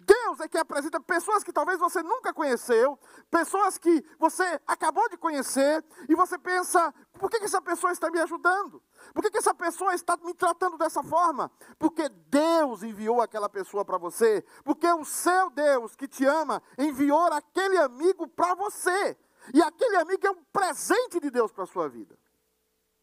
Deus 0.00 0.40
é 0.40 0.48
que 0.48 0.58
apresenta 0.58 1.00
pessoas 1.00 1.44
que 1.44 1.52
talvez 1.52 1.78
você 1.78 2.02
nunca 2.02 2.32
conheceu, 2.32 2.98
pessoas 3.30 3.78
que 3.78 4.04
você 4.18 4.60
acabou 4.66 5.08
de 5.08 5.16
conhecer, 5.16 5.84
e 6.08 6.14
você 6.14 6.38
pensa: 6.38 6.92
por 7.18 7.30
que, 7.30 7.36
essa 7.38 7.60
pessoa 7.60 7.92
está 7.92 8.10
me 8.10 8.20
ajudando? 8.20 8.82
Por 9.14 9.22
que, 9.22 9.30
que 9.30 9.38
essa 9.38 9.54
pessoa 9.54 9.94
está 9.94 10.16
me 10.16 10.34
tratando 10.34 10.78
dessa 10.78 11.02
forma? 11.02 11.50
Porque 11.78 12.08
Deus 12.08 12.82
enviou 12.82 13.20
aquela 13.20 13.48
pessoa 13.48 13.84
para 13.84 13.98
você, 13.98 14.44
porque 14.64 14.86
o 14.86 15.04
seu 15.04 15.50
Deus 15.50 15.94
que 15.94 16.08
te 16.08 16.24
ama 16.24 16.62
enviou 16.78 17.32
aquele 17.32 17.78
amigo 17.78 18.26
para 18.28 18.54
você, 18.54 19.16
e 19.52 19.62
aquele 19.62 19.96
amigo 19.96 20.26
é 20.26 20.30
um 20.30 20.44
presente 20.52 21.20
de 21.20 21.30
Deus 21.30 21.52
para 21.52 21.64
a 21.64 21.66
sua 21.66 21.88
vida. 21.88 22.18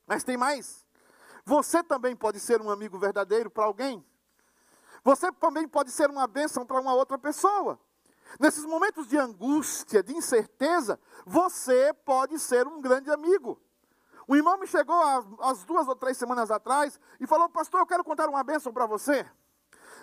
Mas 0.07 0.23
tem 0.23 0.37
mais. 0.37 0.85
Você 1.45 1.83
também 1.83 2.15
pode 2.15 2.39
ser 2.39 2.61
um 2.61 2.69
amigo 2.69 2.97
verdadeiro 2.97 3.49
para 3.49 3.65
alguém. 3.65 4.05
Você 5.03 5.31
também 5.33 5.67
pode 5.67 5.91
ser 5.91 6.09
uma 6.09 6.27
bênção 6.27 6.65
para 6.65 6.79
uma 6.79 6.93
outra 6.93 7.17
pessoa. 7.17 7.79
Nesses 8.39 8.65
momentos 8.65 9.07
de 9.07 9.17
angústia, 9.17 10.03
de 10.03 10.15
incerteza, 10.15 10.99
você 11.25 11.93
pode 12.05 12.37
ser 12.37 12.67
um 12.67 12.81
grande 12.81 13.09
amigo. 13.09 13.59
O 14.27 14.35
irmão 14.35 14.57
me 14.59 14.67
chegou 14.67 14.95
às 15.41 15.63
duas 15.63 15.87
ou 15.87 15.95
três 15.95 16.17
semanas 16.17 16.51
atrás 16.51 16.99
e 17.19 17.25
falou: 17.25 17.49
Pastor, 17.49 17.79
eu 17.79 17.87
quero 17.87 18.03
contar 18.03 18.29
uma 18.29 18.43
bênção 18.43 18.71
para 18.71 18.85
você. 18.85 19.25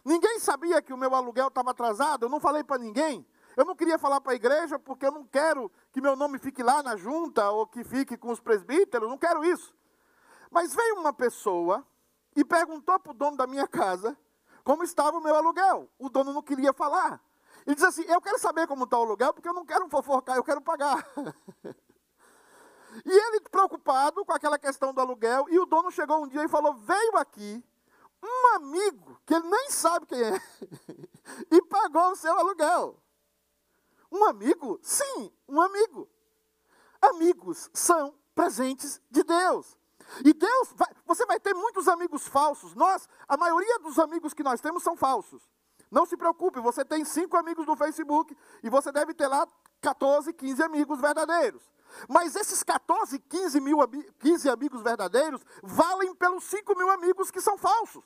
Ninguém 0.05 0.41
sabia 0.41 0.83
que 0.83 0.93
o 0.93 0.97
meu 0.97 1.15
aluguel 1.15 1.49
estava 1.49 1.71
atrasado, 1.71 2.25
eu 2.25 2.29
não 2.29 2.41
falei 2.41 2.65
para 2.65 2.79
ninguém. 2.79 3.27
Eu 3.57 3.65
não 3.65 3.75
queria 3.75 3.99
falar 3.99 4.21
para 4.21 4.33
a 4.33 4.35
igreja 4.35 4.79
porque 4.79 5.07
eu 5.07 5.13
não 5.13 5.25
quero 5.25 5.71
que 5.91 6.01
meu 6.01 6.15
nome 6.15 6.39
fique 6.39 6.63
lá 6.63 6.83
na 6.83 6.97
junta 6.97 7.49
ou 7.51 7.67
que 7.67 7.83
fique 7.85 8.17
com 8.17 8.31
os 8.31 8.39
presbíteros, 8.39 9.09
não 9.09 9.17
quero 9.17 9.45
isso. 9.45 9.75
Mas 10.51 10.75
veio 10.75 10.97
uma 10.97 11.13
pessoa 11.13 11.87
e 12.35 12.45
perguntou 12.45 12.99
para 12.99 13.13
o 13.13 13.15
dono 13.15 13.37
da 13.37 13.47
minha 13.47 13.67
casa 13.67 14.17
como 14.67 14.83
estava 14.83 15.17
o 15.17 15.21
meu 15.21 15.37
aluguel. 15.37 15.89
O 15.97 16.09
dono 16.09 16.33
não 16.33 16.43
queria 16.43 16.73
falar. 16.73 17.23
Ele 17.65 17.77
disse 17.77 17.87
assim: 17.87 18.03
Eu 18.11 18.21
quero 18.21 18.37
saber 18.37 18.67
como 18.67 18.83
está 18.83 18.99
o 18.99 19.03
aluguel, 19.03 19.33
porque 19.33 19.49
eu 19.49 19.55
não 19.55 19.65
quero 19.65 19.89
fofocar, 19.89 20.35
eu 20.35 20.43
quero 20.43 20.61
pagar. 20.61 21.09
e 23.07 23.11
ele, 23.13 23.41
preocupado 23.43 24.25
com 24.25 24.33
aquela 24.33 24.59
questão 24.59 24.93
do 24.93 25.01
aluguel, 25.01 25.47
e 25.49 25.59
o 25.61 25.67
dono 25.67 25.93
chegou 25.93 26.21
um 26.21 26.27
dia 26.27 26.43
e 26.43 26.49
falou: 26.49 26.75
Veio 26.75 27.17
aqui 27.17 27.65
um 28.21 28.57
amigo, 28.57 29.21
que 29.25 29.35
ele 29.35 29.49
nem 29.49 29.71
sabe 29.71 30.05
quem 30.05 30.21
é, 30.21 30.33
e 31.49 31.63
pagou 31.63 32.11
o 32.11 32.17
seu 32.17 32.37
aluguel. 32.37 33.01
Um 34.11 34.25
amigo? 34.25 34.81
Sim, 34.83 35.33
um 35.47 35.61
amigo. 35.61 36.09
Amigos 37.01 37.71
são 37.73 38.13
presentes 38.35 39.01
de 39.13 39.23
Deus. 39.23 39.76
E 40.25 40.33
Deus, 40.33 40.73
vai, 40.75 40.89
você 41.05 41.27
vai 41.27 41.39
ter 41.41 41.55
muitos 41.55 41.89
amigos 41.89 42.27
falsos. 42.27 42.75
Nós, 42.75 43.09
a 43.29 43.37
maioria 43.37 43.79
dos 43.81 43.99
amigos 43.99 44.33
que 44.33 44.43
nós 44.43 44.61
temos 44.61 44.83
são 44.83 44.97
falsos. 44.97 45.43
Não 45.91 46.05
se 46.05 46.17
preocupe, 46.17 46.61
você 46.61 46.85
tem 46.85 47.05
cinco 47.05 47.37
amigos 47.37 47.67
no 47.67 47.77
Facebook 47.77 48.37
e 48.63 48.69
você 48.69 48.91
deve 48.91 49.15
ter 49.15 49.29
lá 49.29 49.47
14, 49.81 50.33
15 50.33 50.63
amigos 50.63 51.01
verdadeiros. 51.01 51.63
Mas 52.09 52.35
esses 52.35 52.63
14, 52.63 53.19
15, 53.19 53.61
mil, 53.61 53.79
15 54.19 54.49
amigos 54.51 54.83
verdadeiros 54.83 55.41
valem 55.63 56.15
pelos 56.15 56.45
5 56.45 56.77
mil 56.77 56.91
amigos 56.91 57.31
que 57.31 57.41
são 57.41 57.57
falsos. 57.57 58.05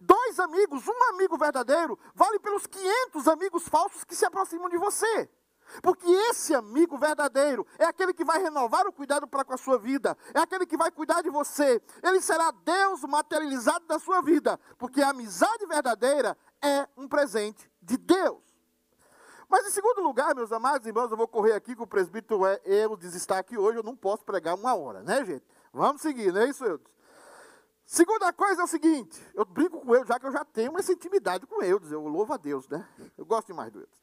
Dois 0.00 0.38
amigos, 0.38 0.86
um 0.86 1.02
amigo 1.10 1.36
verdadeiro, 1.36 1.98
vale 2.14 2.38
pelos 2.38 2.66
500 2.66 3.28
amigos 3.28 3.68
falsos 3.68 4.04
que 4.04 4.14
se 4.14 4.24
aproximam 4.24 4.68
de 4.68 4.78
você. 4.78 5.30
Porque 5.82 6.06
esse 6.08 6.54
amigo 6.54 6.98
verdadeiro 6.98 7.66
é 7.78 7.84
aquele 7.84 8.12
que 8.12 8.24
vai 8.24 8.42
renovar 8.42 8.86
o 8.86 8.92
cuidado 8.92 9.26
para 9.26 9.44
com 9.44 9.54
a 9.54 9.58
sua 9.58 9.78
vida, 9.78 10.16
é 10.34 10.40
aquele 10.40 10.66
que 10.66 10.76
vai 10.76 10.90
cuidar 10.90 11.22
de 11.22 11.30
você. 11.30 11.80
Ele 12.02 12.20
será 12.20 12.50
Deus 12.50 13.02
materializado 13.02 13.86
da 13.86 13.98
sua 13.98 14.20
vida, 14.20 14.58
porque 14.78 15.00
a 15.00 15.10
amizade 15.10 15.64
verdadeira 15.66 16.36
é 16.62 16.88
um 16.96 17.08
presente 17.08 17.70
de 17.80 17.96
Deus. 17.96 18.50
Mas 19.48 19.66
em 19.66 19.70
segundo 19.70 20.00
lugar, 20.00 20.34
meus 20.34 20.52
amados 20.52 20.86
irmãos, 20.86 21.10
eu 21.10 21.16
vou 21.16 21.26
correr 21.26 21.54
aqui 21.54 21.74
que 21.74 21.82
o 21.82 21.86
presbítero 21.86 22.46
é, 22.46 22.60
Eudes 22.64 23.14
está 23.16 23.38
aqui 23.38 23.58
hoje, 23.58 23.78
eu 23.78 23.82
não 23.82 23.96
posso 23.96 24.24
pregar 24.24 24.54
uma 24.54 24.76
hora, 24.76 25.02
né, 25.02 25.24
gente? 25.24 25.44
Vamos 25.72 26.02
seguir, 26.02 26.32
não 26.32 26.40
é 26.40 26.48
isso, 26.48 26.64
Eudes? 26.64 26.86
Segunda 27.84 28.32
coisa 28.32 28.60
é 28.60 28.64
o 28.64 28.68
seguinte, 28.68 29.20
eu 29.34 29.44
brinco 29.44 29.80
com 29.80 29.96
ele, 29.96 30.06
já 30.06 30.20
que 30.20 30.24
eu 30.24 30.30
já 30.30 30.44
tenho 30.44 30.78
essa 30.78 30.92
intimidade 30.92 31.44
com 31.48 31.60
Eudes, 31.60 31.90
eu 31.90 32.06
louvo 32.06 32.32
a 32.32 32.36
Deus, 32.36 32.68
né? 32.68 32.88
Eu 33.18 33.26
gosto 33.26 33.48
demais 33.48 33.72
do 33.72 33.80
Eudes. 33.80 34.00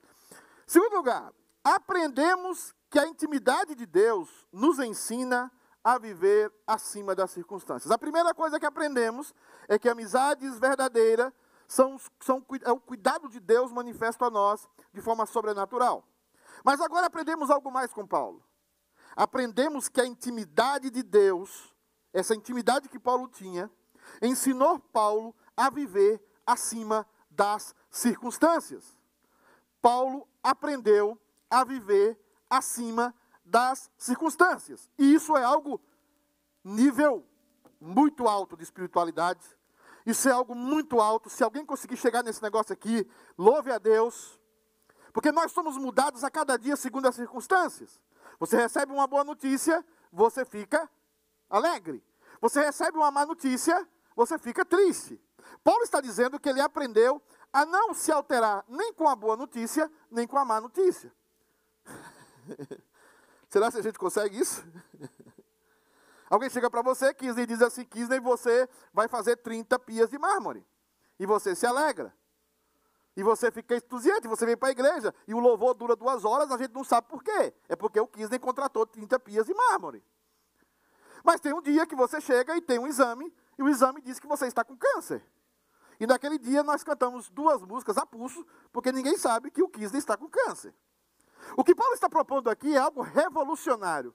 Segundo 0.65 0.93
lugar, 0.97 1.31
aprendemos 1.63 2.73
que 2.89 2.99
a 2.99 3.07
intimidade 3.07 3.75
de 3.75 3.85
Deus 3.85 4.29
nos 4.51 4.79
ensina 4.79 5.51
a 5.83 5.97
viver 5.97 6.51
acima 6.65 7.15
das 7.15 7.31
circunstâncias. 7.31 7.91
A 7.91 7.97
primeira 7.97 8.33
coisa 8.33 8.59
que 8.59 8.65
aprendemos 8.65 9.33
é 9.67 9.79
que 9.79 9.87
amizades 9.87 10.59
verdadeiras 10.59 11.31
são, 11.67 11.97
são 12.21 12.43
é 12.63 12.71
o 12.71 12.79
cuidado 12.79 13.29
de 13.29 13.39
Deus 13.39 13.71
manifesto 13.71 14.23
a 14.23 14.29
nós 14.29 14.67
de 14.93 15.01
forma 15.01 15.25
sobrenatural. 15.25 16.05
Mas 16.63 16.81
agora 16.81 17.07
aprendemos 17.07 17.49
algo 17.49 17.71
mais 17.71 17.93
com 17.93 18.05
Paulo. 18.05 18.43
Aprendemos 19.15 19.89
que 19.89 20.01
a 20.01 20.05
intimidade 20.05 20.89
de 20.89 21.03
Deus, 21.03 21.73
essa 22.13 22.35
intimidade 22.35 22.89
que 22.89 22.99
Paulo 22.99 23.27
tinha, 23.27 23.71
ensinou 24.21 24.79
Paulo 24.79 25.35
a 25.55 25.69
viver 25.69 26.21
acima 26.45 27.07
das 27.29 27.75
circunstâncias. 27.89 28.97
Paulo 29.81 30.27
aprendeu 30.43 31.19
a 31.49 31.63
viver 31.63 32.19
acima 32.49 33.13
das 33.43 33.89
circunstâncias. 33.97 34.89
E 34.97 35.13
isso 35.13 35.35
é 35.37 35.43
algo 35.43 35.81
nível 36.63 37.25
muito 37.79 38.27
alto 38.27 38.57
de 38.57 38.63
espiritualidade. 38.63 39.45
Isso 40.05 40.27
é 40.29 40.31
algo 40.31 40.55
muito 40.55 40.99
alto. 40.99 41.29
Se 41.29 41.43
alguém 41.43 41.65
conseguir 41.65 41.97
chegar 41.97 42.23
nesse 42.23 42.41
negócio 42.41 42.73
aqui, 42.73 43.07
louve 43.37 43.71
a 43.71 43.77
Deus. 43.77 44.39
Porque 45.13 45.31
nós 45.31 45.51
somos 45.51 45.77
mudados 45.77 46.23
a 46.23 46.29
cada 46.29 46.57
dia 46.57 46.75
segundo 46.75 47.07
as 47.07 47.15
circunstâncias. 47.15 48.01
Você 48.39 48.55
recebe 48.55 48.91
uma 48.91 49.07
boa 49.07 49.23
notícia, 49.23 49.83
você 50.11 50.45
fica 50.45 50.89
alegre. 51.49 52.03
Você 52.39 52.63
recebe 52.63 52.97
uma 52.97 53.09
má 53.09 53.25
notícia, 53.25 53.87
você 54.15 54.37
fica 54.37 54.63
triste. 54.63 55.19
Paulo 55.63 55.83
está 55.83 55.99
dizendo 55.99 56.39
que 56.39 56.49
ele 56.49 56.61
aprendeu 56.61 57.21
a 57.51 57.65
não 57.65 57.93
se 57.93 58.11
alterar 58.11 58.63
nem 58.67 58.93
com 58.93 59.07
a 59.07 59.15
boa 59.15 59.35
notícia, 59.35 59.91
nem 60.11 60.27
com 60.27 60.37
a 60.37 60.45
má 60.45 60.61
notícia. 60.61 61.11
Será 63.49 63.71
que 63.71 63.77
a 63.77 63.81
gente 63.81 63.97
consegue 63.97 64.39
isso? 64.39 64.63
Alguém 66.29 66.49
chega 66.49 66.69
para 66.69 66.81
você, 66.81 67.13
Kisney, 67.13 67.43
e 67.43 67.47
diz 67.47 67.61
assim: 67.61 67.85
Kisney, 67.85 68.19
você 68.19 68.67
vai 68.93 69.07
fazer 69.07 69.37
30 69.37 69.79
pias 69.79 70.09
de 70.09 70.17
mármore. 70.17 70.65
E 71.19 71.25
você 71.25 71.55
se 71.55 71.65
alegra. 71.65 72.13
E 73.15 73.23
você 73.23 73.49
fica 73.49 73.75
entusiasta, 73.75 74.29
você 74.29 74.45
vem 74.45 74.55
para 74.55 74.67
a 74.67 74.71
igreja, 74.71 75.11
e 75.27 75.33
o 75.33 75.39
louvor 75.39 75.73
dura 75.73 75.95
duas 75.95 76.23
horas, 76.23 76.51
a 76.51 76.57
gente 76.57 76.71
não 76.71 76.83
sabe 76.83 77.07
por 77.07 77.23
quê. 77.23 77.51
É 77.67 77.75
porque 77.75 77.99
o 77.99 78.05
Kisney 78.05 78.37
contratou 78.37 78.85
30 78.85 79.19
pias 79.19 79.47
de 79.47 79.55
mármore. 79.55 80.03
Mas 81.23 81.41
tem 81.41 81.51
um 81.51 81.61
dia 81.61 81.87
que 81.87 81.95
você 81.95 82.21
chega 82.21 82.55
e 82.55 82.61
tem 82.61 82.77
um 82.77 82.85
exame, 82.85 83.33
e 83.57 83.63
o 83.63 83.67
exame 83.67 84.01
diz 84.01 84.19
que 84.19 84.27
você 84.27 84.45
está 84.45 84.63
com 84.63 84.77
câncer. 84.77 85.25
E 85.99 86.05
naquele 86.05 86.37
dia 86.37 86.61
nós 86.61 86.83
cantamos 86.83 87.27
duas 87.29 87.63
músicas 87.63 87.97
a 87.97 88.05
pulso, 88.05 88.45
porque 88.71 88.91
ninguém 88.91 89.17
sabe 89.17 89.49
que 89.49 89.63
o 89.63 89.67
Kisney 89.67 89.97
está 89.97 90.15
com 90.15 90.29
câncer. 90.29 90.75
O 91.55 91.63
que 91.63 91.75
Paulo 91.75 91.93
está 91.93 92.09
propondo 92.09 92.49
aqui 92.49 92.75
é 92.75 92.77
algo 92.77 93.01
revolucionário. 93.01 94.13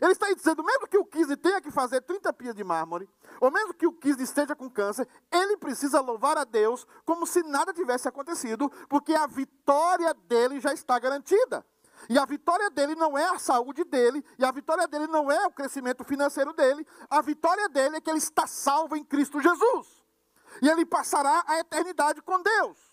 Ele 0.00 0.12
está 0.12 0.32
dizendo, 0.32 0.64
mesmo 0.64 0.88
que 0.88 0.98
o 0.98 1.04
Kisney 1.04 1.36
tenha 1.36 1.60
que 1.60 1.70
fazer 1.70 2.00
30 2.00 2.32
pias 2.32 2.54
de 2.54 2.64
mármore, 2.64 3.08
ou 3.40 3.50
mesmo 3.50 3.74
que 3.74 3.86
o 3.86 3.92
Kisney 3.92 4.24
esteja 4.24 4.56
com 4.56 4.68
câncer, 4.68 5.06
ele 5.30 5.56
precisa 5.56 6.00
louvar 6.00 6.36
a 6.36 6.44
Deus 6.44 6.86
como 7.04 7.26
se 7.26 7.42
nada 7.42 7.72
tivesse 7.72 8.08
acontecido, 8.08 8.70
porque 8.88 9.14
a 9.14 9.26
vitória 9.26 10.12
dele 10.14 10.60
já 10.60 10.72
está 10.72 10.98
garantida. 10.98 11.64
E 12.08 12.18
a 12.18 12.24
vitória 12.24 12.68
dele 12.70 12.94
não 12.94 13.16
é 13.16 13.24
a 13.24 13.38
saúde 13.38 13.84
dele, 13.84 14.24
e 14.38 14.44
a 14.44 14.50
vitória 14.50 14.86
dele 14.88 15.06
não 15.06 15.30
é 15.30 15.46
o 15.46 15.52
crescimento 15.52 16.02
financeiro 16.04 16.52
dele, 16.52 16.86
a 17.08 17.22
vitória 17.22 17.68
dele 17.68 17.96
é 17.96 18.00
que 18.00 18.10
ele 18.10 18.18
está 18.18 18.46
salvo 18.46 18.96
em 18.96 19.04
Cristo 19.04 19.40
Jesus. 19.40 20.04
E 20.60 20.68
ele 20.68 20.84
passará 20.84 21.44
a 21.46 21.58
eternidade 21.60 22.20
com 22.22 22.42
Deus. 22.42 22.83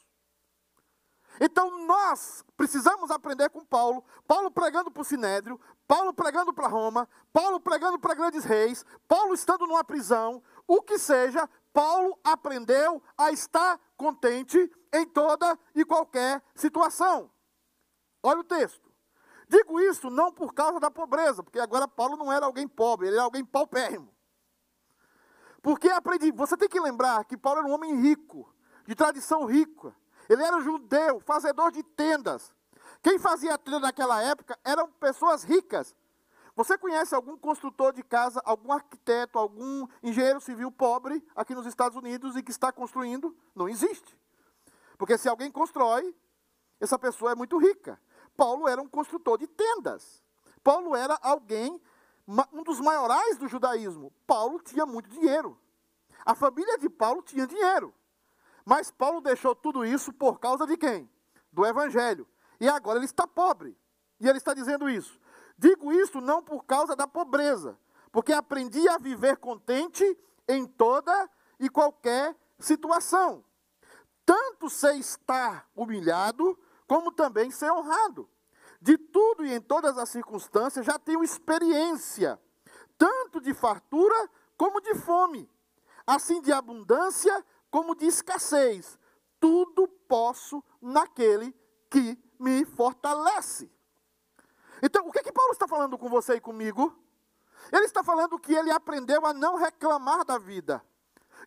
Então 1.43 1.87
nós 1.87 2.45
precisamos 2.55 3.09
aprender 3.09 3.49
com 3.49 3.65
Paulo, 3.65 4.05
Paulo 4.27 4.51
pregando 4.51 4.91
para 4.91 5.01
o 5.01 5.03
Sinédrio, 5.03 5.59
Paulo 5.87 6.13
pregando 6.13 6.53
para 6.53 6.67
Roma, 6.67 7.09
Paulo 7.33 7.59
pregando 7.59 7.97
para 7.97 8.13
grandes 8.13 8.43
reis, 8.43 8.85
Paulo 9.07 9.33
estando 9.33 9.65
numa 9.65 9.83
prisão, 9.83 10.43
o 10.67 10.83
que 10.83 10.99
seja, 10.99 11.49
Paulo 11.73 12.15
aprendeu 12.23 13.01
a 13.17 13.31
estar 13.31 13.79
contente 13.97 14.71
em 14.93 15.03
toda 15.07 15.57
e 15.73 15.83
qualquer 15.83 16.43
situação. 16.53 17.31
Olha 18.21 18.41
o 18.41 18.43
texto. 18.43 18.91
Digo 19.49 19.79
isso 19.79 20.11
não 20.11 20.31
por 20.31 20.53
causa 20.53 20.79
da 20.79 20.91
pobreza, 20.91 21.41
porque 21.41 21.59
agora 21.59 21.87
Paulo 21.87 22.17
não 22.17 22.31
era 22.31 22.45
alguém 22.45 22.67
pobre, 22.67 23.07
ele 23.07 23.15
era 23.15 23.25
alguém 23.25 23.43
paupérrimo. 23.43 24.13
Porque 25.59 25.89
aprendi, 25.89 26.31
você 26.31 26.55
tem 26.55 26.69
que 26.69 26.79
lembrar 26.79 27.25
que 27.25 27.35
Paulo 27.35 27.61
era 27.61 27.67
um 27.67 27.73
homem 27.73 27.99
rico, 27.99 28.53
de 28.85 28.93
tradição 28.93 29.45
rica. 29.45 29.91
Ele 30.31 30.43
era 30.43 30.61
judeu, 30.61 31.19
fazedor 31.19 31.71
de 31.73 31.83
tendas. 31.83 32.53
Quem 33.03 33.19
fazia 33.19 33.57
tenda 33.57 33.81
naquela 33.81 34.23
época 34.23 34.57
eram 34.63 34.89
pessoas 34.89 35.43
ricas. 35.43 35.93
Você 36.55 36.77
conhece 36.77 37.13
algum 37.13 37.37
construtor 37.37 37.91
de 37.91 38.01
casa, 38.01 38.41
algum 38.45 38.71
arquiteto, 38.71 39.37
algum 39.37 39.85
engenheiro 40.01 40.39
civil 40.39 40.71
pobre 40.71 41.21
aqui 41.35 41.53
nos 41.53 41.65
Estados 41.65 41.97
Unidos 41.97 42.37
e 42.37 42.43
que 42.43 42.49
está 42.49 42.71
construindo? 42.71 43.35
Não 43.53 43.67
existe. 43.67 44.17
Porque 44.97 45.17
se 45.17 45.27
alguém 45.27 45.51
constrói, 45.51 46.15
essa 46.79 46.97
pessoa 46.97 47.33
é 47.33 47.35
muito 47.35 47.57
rica. 47.57 47.99
Paulo 48.37 48.69
era 48.69 48.81
um 48.81 48.87
construtor 48.87 49.37
de 49.37 49.47
tendas. 49.47 50.23
Paulo 50.63 50.95
era 50.95 51.19
alguém, 51.21 51.81
um 52.53 52.63
dos 52.63 52.79
maiorais 52.79 53.35
do 53.37 53.49
judaísmo. 53.49 54.13
Paulo 54.25 54.61
tinha 54.61 54.85
muito 54.85 55.09
dinheiro. 55.09 55.59
A 56.25 56.33
família 56.33 56.77
de 56.77 56.87
Paulo 56.89 57.21
tinha 57.21 57.45
dinheiro. 57.45 57.93
Mas 58.65 58.91
Paulo 58.91 59.21
deixou 59.21 59.55
tudo 59.55 59.85
isso 59.85 60.13
por 60.13 60.39
causa 60.39 60.65
de 60.65 60.77
quem? 60.77 61.09
Do 61.51 61.65
Evangelho. 61.65 62.27
E 62.59 62.69
agora 62.69 62.97
ele 62.99 63.05
está 63.05 63.27
pobre. 63.27 63.77
E 64.19 64.27
ele 64.27 64.37
está 64.37 64.53
dizendo 64.53 64.89
isso. 64.89 65.19
Digo 65.57 65.91
isso 65.91 66.21
não 66.21 66.41
por 66.41 66.63
causa 66.65 66.95
da 66.95 67.07
pobreza, 67.07 67.77
porque 68.11 68.33
aprendi 68.33 68.87
a 68.89 68.97
viver 68.97 69.37
contente 69.37 70.03
em 70.47 70.65
toda 70.65 71.29
e 71.59 71.69
qualquer 71.69 72.35
situação. 72.59 73.43
Tanto 74.25 74.69
sei 74.69 74.97
estar 74.97 75.67
humilhado, 75.75 76.57
como 76.87 77.11
também 77.11 77.51
ser 77.51 77.71
honrado. 77.71 78.29
De 78.81 78.97
tudo 78.97 79.45
e 79.45 79.53
em 79.53 79.61
todas 79.61 79.97
as 79.97 80.09
circunstâncias 80.09 80.85
já 80.85 80.97
tenho 80.97 81.23
experiência, 81.23 82.41
tanto 82.97 83.39
de 83.39 83.53
fartura 83.53 84.29
como 84.57 84.81
de 84.81 84.95
fome, 84.95 85.49
assim 86.05 86.41
de 86.41 86.51
abundância 86.51 87.45
como 87.71 87.95
de 87.95 88.05
escassez. 88.05 88.99
Tudo 89.39 89.87
posso 89.87 90.63
naquele 90.79 91.51
que 91.89 92.15
me 92.37 92.65
fortalece. 92.65 93.71
Então, 94.83 95.07
o 95.07 95.11
que, 95.11 95.23
que 95.23 95.31
Paulo 95.31 95.53
está 95.53 95.67
falando 95.67 95.97
com 95.97 96.09
você 96.09 96.35
e 96.35 96.41
comigo? 96.41 96.95
Ele 97.71 97.85
está 97.85 98.03
falando 98.03 98.37
que 98.37 98.53
ele 98.53 98.71
aprendeu 98.71 99.25
a 99.25 99.33
não 99.33 99.55
reclamar 99.55 100.25
da 100.25 100.37
vida. 100.37 100.83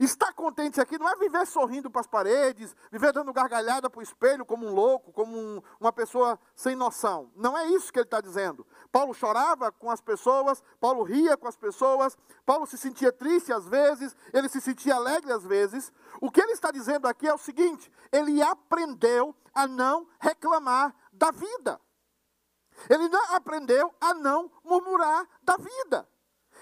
Estar 0.01 0.33
contente 0.33 0.81
aqui 0.81 0.99
não 0.99 1.09
é 1.09 1.17
viver 1.17 1.47
sorrindo 1.47 1.91
para 1.91 2.01
as 2.01 2.07
paredes, 2.07 2.75
viver 2.91 3.13
dando 3.13 3.33
gargalhada 3.33 3.89
para 3.89 4.01
o 4.01 4.03
espelho 4.03 4.45
como 4.45 4.67
um 4.67 4.75
louco, 4.75 5.13
como 5.13 5.37
um, 5.37 5.63
uma 5.79 5.93
pessoa 5.93 6.39
sem 6.55 6.75
noção. 6.75 7.31
Não 7.37 7.57
é 7.57 7.67
isso 7.69 7.93
que 7.93 7.99
ele 7.99 8.07
está 8.07 8.21
dizendo. 8.21 8.67
Paulo 8.91 9.15
chorava 9.15 9.71
com 9.71 9.91
as 9.91 10.01
pessoas, 10.01 10.63
Paulo 10.81 11.05
ria 11.05 11.37
com 11.37 11.47
as 11.47 11.57
pessoas, 11.57 12.17
Paulo 12.45 12.67
se 12.67 12.77
sentia 12.77 13.13
triste 13.13 13.53
às 13.53 13.69
vezes, 13.69 14.17
ele 14.33 14.49
se 14.49 14.61
sentia 14.61 14.97
alegre 14.97 15.33
às 15.33 15.45
vezes. 15.45 15.93
O 16.21 16.31
que 16.31 16.41
ele 16.41 16.53
está 16.53 16.71
dizendo 16.71 17.07
aqui 17.07 17.29
é 17.29 17.35
o 17.35 17.39
seguinte: 17.39 17.91
ele 18.11 18.43
aprendeu 18.43 19.35
a 19.55 19.67
não 19.67 20.09
reclamar 20.19 20.95
da 21.13 21.31
vida. 21.31 21.81
Ele 22.91 23.09
não 23.09 23.35
aprendeu 23.35 23.95
a 24.01 24.13
não 24.15 24.51
murmurar 24.65 25.27
da 25.43 25.57
vida. 25.57 26.09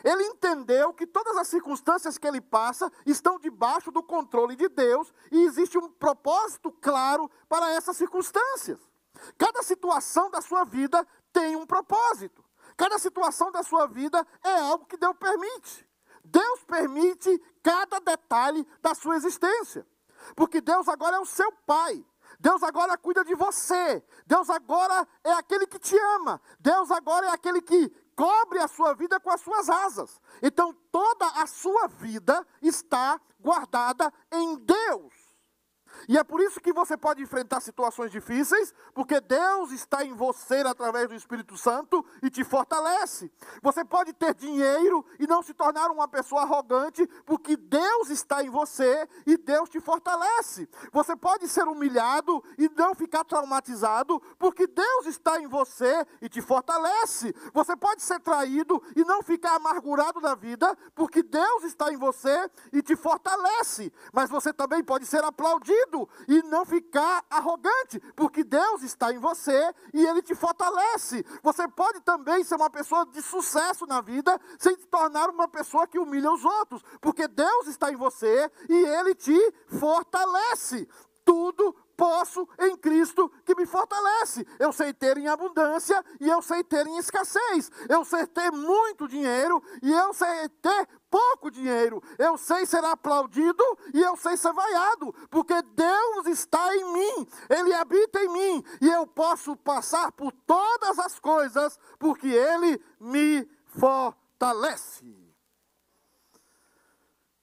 Ele 0.04 0.24
entendeu 0.24 0.92
que 0.92 1.06
todas 1.06 1.36
as 1.36 1.48
circunstâncias 1.48 2.18
que 2.18 2.26
ele 2.26 2.40
passa 2.40 2.90
estão 3.06 3.38
debaixo 3.38 3.90
do 3.90 4.02
controle 4.02 4.56
de 4.56 4.68
Deus 4.68 5.12
e 5.30 5.44
existe 5.44 5.78
um 5.78 5.88
propósito 5.88 6.72
claro 6.80 7.30
para 7.48 7.70
essas 7.70 7.96
circunstâncias. 7.96 8.78
Cada 9.38 9.62
situação 9.62 10.30
da 10.30 10.40
sua 10.40 10.64
vida 10.64 11.06
tem 11.32 11.56
um 11.56 11.66
propósito. 11.66 12.44
Cada 12.76 12.98
situação 12.98 13.52
da 13.52 13.62
sua 13.62 13.86
vida 13.86 14.26
é 14.42 14.58
algo 14.60 14.86
que 14.86 14.96
Deus 14.96 15.16
permite. 15.16 15.88
Deus 16.24 16.64
permite 16.64 17.40
cada 17.62 18.00
detalhe 18.00 18.66
da 18.80 18.94
sua 18.94 19.16
existência. 19.16 19.86
Porque 20.34 20.60
Deus 20.60 20.88
agora 20.88 21.16
é 21.16 21.20
o 21.20 21.26
seu 21.26 21.50
pai. 21.66 22.04
Deus 22.38 22.62
agora 22.62 22.96
cuida 22.96 23.24
de 23.24 23.34
você. 23.34 24.02
Deus 24.26 24.48
agora 24.50 25.06
é 25.22 25.32
aquele 25.32 25.66
que 25.66 25.78
te 25.78 25.96
ama. 26.16 26.40
Deus 26.58 26.90
agora 26.90 27.26
é 27.26 27.30
aquele 27.30 27.60
que 27.60 27.88
cobre 28.16 28.58
a 28.58 28.68
sua 28.68 28.94
vida 28.94 29.18
com 29.20 29.30
as 29.30 29.40
suas 29.40 29.68
asas. 29.68 30.20
Então 30.42 30.74
toda 30.90 31.26
a 31.26 31.46
sua 31.46 31.88
vida 31.88 32.46
está 32.60 33.20
guardada 33.40 34.12
em 34.30 34.56
Deus. 34.56 35.21
E 36.08 36.18
é 36.18 36.24
por 36.24 36.40
isso 36.40 36.60
que 36.60 36.72
você 36.72 36.96
pode 36.96 37.22
enfrentar 37.22 37.60
situações 37.60 38.10
difíceis, 38.10 38.74
porque 38.94 39.20
Deus 39.20 39.70
está 39.70 40.04
em 40.04 40.12
você 40.14 40.56
através 40.56 41.08
do 41.08 41.14
Espírito 41.14 41.56
Santo 41.56 42.04
e 42.22 42.30
te 42.30 42.42
fortalece. 42.44 43.30
Você 43.62 43.84
pode 43.84 44.12
ter 44.12 44.34
dinheiro 44.34 45.04
e 45.18 45.26
não 45.26 45.42
se 45.42 45.54
tornar 45.54 45.90
uma 45.90 46.08
pessoa 46.08 46.42
arrogante, 46.42 47.06
porque 47.24 47.56
Deus 47.56 48.10
está 48.10 48.42
em 48.42 48.50
você 48.50 49.08
e 49.26 49.36
Deus 49.36 49.68
te 49.68 49.80
fortalece. 49.80 50.68
Você 50.92 51.14
pode 51.14 51.48
ser 51.48 51.68
humilhado 51.68 52.42
e 52.58 52.68
não 52.76 52.94
ficar 52.94 53.24
traumatizado, 53.24 54.20
porque 54.38 54.66
Deus 54.66 55.06
está 55.06 55.40
em 55.40 55.46
você 55.46 56.06
e 56.20 56.28
te 56.28 56.40
fortalece. 56.40 57.34
Você 57.52 57.76
pode 57.76 58.02
ser 58.02 58.20
traído 58.20 58.82
e 58.96 59.04
não 59.04 59.22
ficar 59.22 59.56
amargurado 59.56 60.20
da 60.20 60.34
vida, 60.34 60.76
porque 60.94 61.22
Deus 61.22 61.64
está 61.64 61.92
em 61.92 61.96
você 61.96 62.50
e 62.72 62.82
te 62.82 62.96
fortalece. 62.96 63.92
Mas 64.12 64.30
você 64.30 64.52
também 64.52 64.82
pode 64.82 65.06
ser 65.06 65.24
aplaudido 65.24 65.91
e 66.28 66.42
não 66.44 66.64
ficar 66.64 67.24
arrogante, 67.30 68.00
porque 68.16 68.42
Deus 68.44 68.82
está 68.82 69.12
em 69.12 69.18
você 69.18 69.74
e 69.92 70.04
Ele 70.04 70.22
te 70.22 70.34
fortalece. 70.34 71.24
Você 71.42 71.68
pode 71.68 72.00
também 72.00 72.42
ser 72.44 72.56
uma 72.56 72.70
pessoa 72.70 73.06
de 73.06 73.20
sucesso 73.22 73.86
na 73.86 74.00
vida 74.00 74.40
sem 74.58 74.74
se 74.76 74.86
tornar 74.86 75.28
uma 75.28 75.48
pessoa 75.48 75.86
que 75.86 75.98
humilha 75.98 76.32
os 76.32 76.44
outros, 76.44 76.82
porque 77.00 77.28
Deus 77.28 77.66
está 77.66 77.90
em 77.92 77.96
você 77.96 78.50
e 78.68 78.74
Ele 78.74 79.14
te 79.14 79.54
fortalece. 79.66 80.88
Tudo 81.24 81.74
posso 82.02 82.48
em 82.58 82.76
Cristo 82.76 83.30
que 83.44 83.54
me 83.54 83.64
fortalece. 83.64 84.44
Eu 84.58 84.72
sei 84.72 84.92
ter 84.92 85.16
em 85.18 85.28
abundância 85.28 86.04
e 86.20 86.28
eu 86.28 86.42
sei 86.42 86.64
ter 86.64 86.84
em 86.84 86.98
escassez. 86.98 87.70
Eu 87.88 88.04
sei 88.04 88.26
ter 88.26 88.50
muito 88.50 89.06
dinheiro 89.06 89.62
e 89.80 89.92
eu 89.92 90.12
sei 90.12 90.48
ter 90.60 90.88
pouco 91.08 91.48
dinheiro. 91.48 92.02
Eu 92.18 92.36
sei 92.36 92.66
ser 92.66 92.84
aplaudido 92.84 93.62
e 93.94 94.00
eu 94.00 94.16
sei 94.16 94.36
ser 94.36 94.52
vaiado, 94.52 95.14
porque 95.30 95.62
Deus 95.62 96.26
está 96.26 96.74
em 96.74 96.92
mim, 96.92 97.28
Ele 97.48 97.72
habita 97.72 98.20
em 98.20 98.28
mim 98.28 98.64
e 98.80 98.88
eu 98.88 99.06
posso 99.06 99.54
passar 99.54 100.10
por 100.10 100.32
todas 100.44 100.98
as 100.98 101.20
coisas, 101.20 101.78
porque 102.00 102.26
Ele 102.26 102.82
me 102.98 103.48
fortalece. 103.78 105.06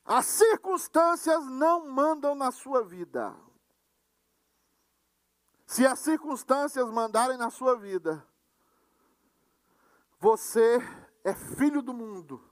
As 0.03 0.25
circunstâncias 0.25 1.45
não 1.45 1.89
mandam 1.89 2.35
na 2.35 2.51
sua 2.51 2.83
vida. 2.83 3.33
Se 5.69 5.85
as 5.85 5.99
circunstâncias 5.99 6.89
mandarem 6.89 7.37
na 7.37 7.51
sua 7.51 7.77
vida, 7.77 8.25
você 10.19 10.79
é 11.23 11.31
filho 11.31 11.83
do 11.83 11.93
mundo. 11.93 12.43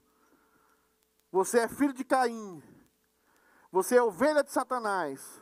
Você 1.31 1.61
é 1.61 1.67
filho 1.67 1.93
de 1.93 2.05
Caim. 2.05 2.61
Você 3.71 3.97
é 3.97 4.03
ovelha 4.03 4.43
de 4.43 4.51
Satanás. 4.51 5.41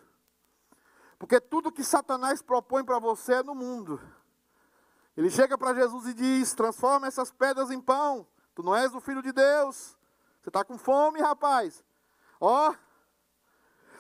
Porque 1.19 1.37
tudo 1.41 1.69
que 1.69 1.83
Satanás 1.83 2.41
propõe 2.41 2.81
para 2.81 2.97
você 2.97 3.33
é 3.33 3.43
no 3.43 3.53
mundo. 3.53 4.01
Ele 5.17 5.29
chega 5.29 5.57
para 5.57 5.75
Jesus 5.75 6.07
e 6.07 6.13
diz: 6.13 6.53
transforma 6.53 7.07
essas 7.07 7.29
pedras 7.29 7.71
em 7.71 7.81
pão. 7.81 8.25
Tu 8.55 8.63
não 8.63 8.73
és 8.73 8.95
o 8.95 9.01
filho 9.01 9.21
de 9.21 9.33
Deus. 9.33 9.97
Você 10.41 10.47
está 10.47 10.63
com 10.63 10.77
fome, 10.77 11.19
rapaz. 11.19 11.83
Ó, 12.39 12.69
oh, 12.69 12.75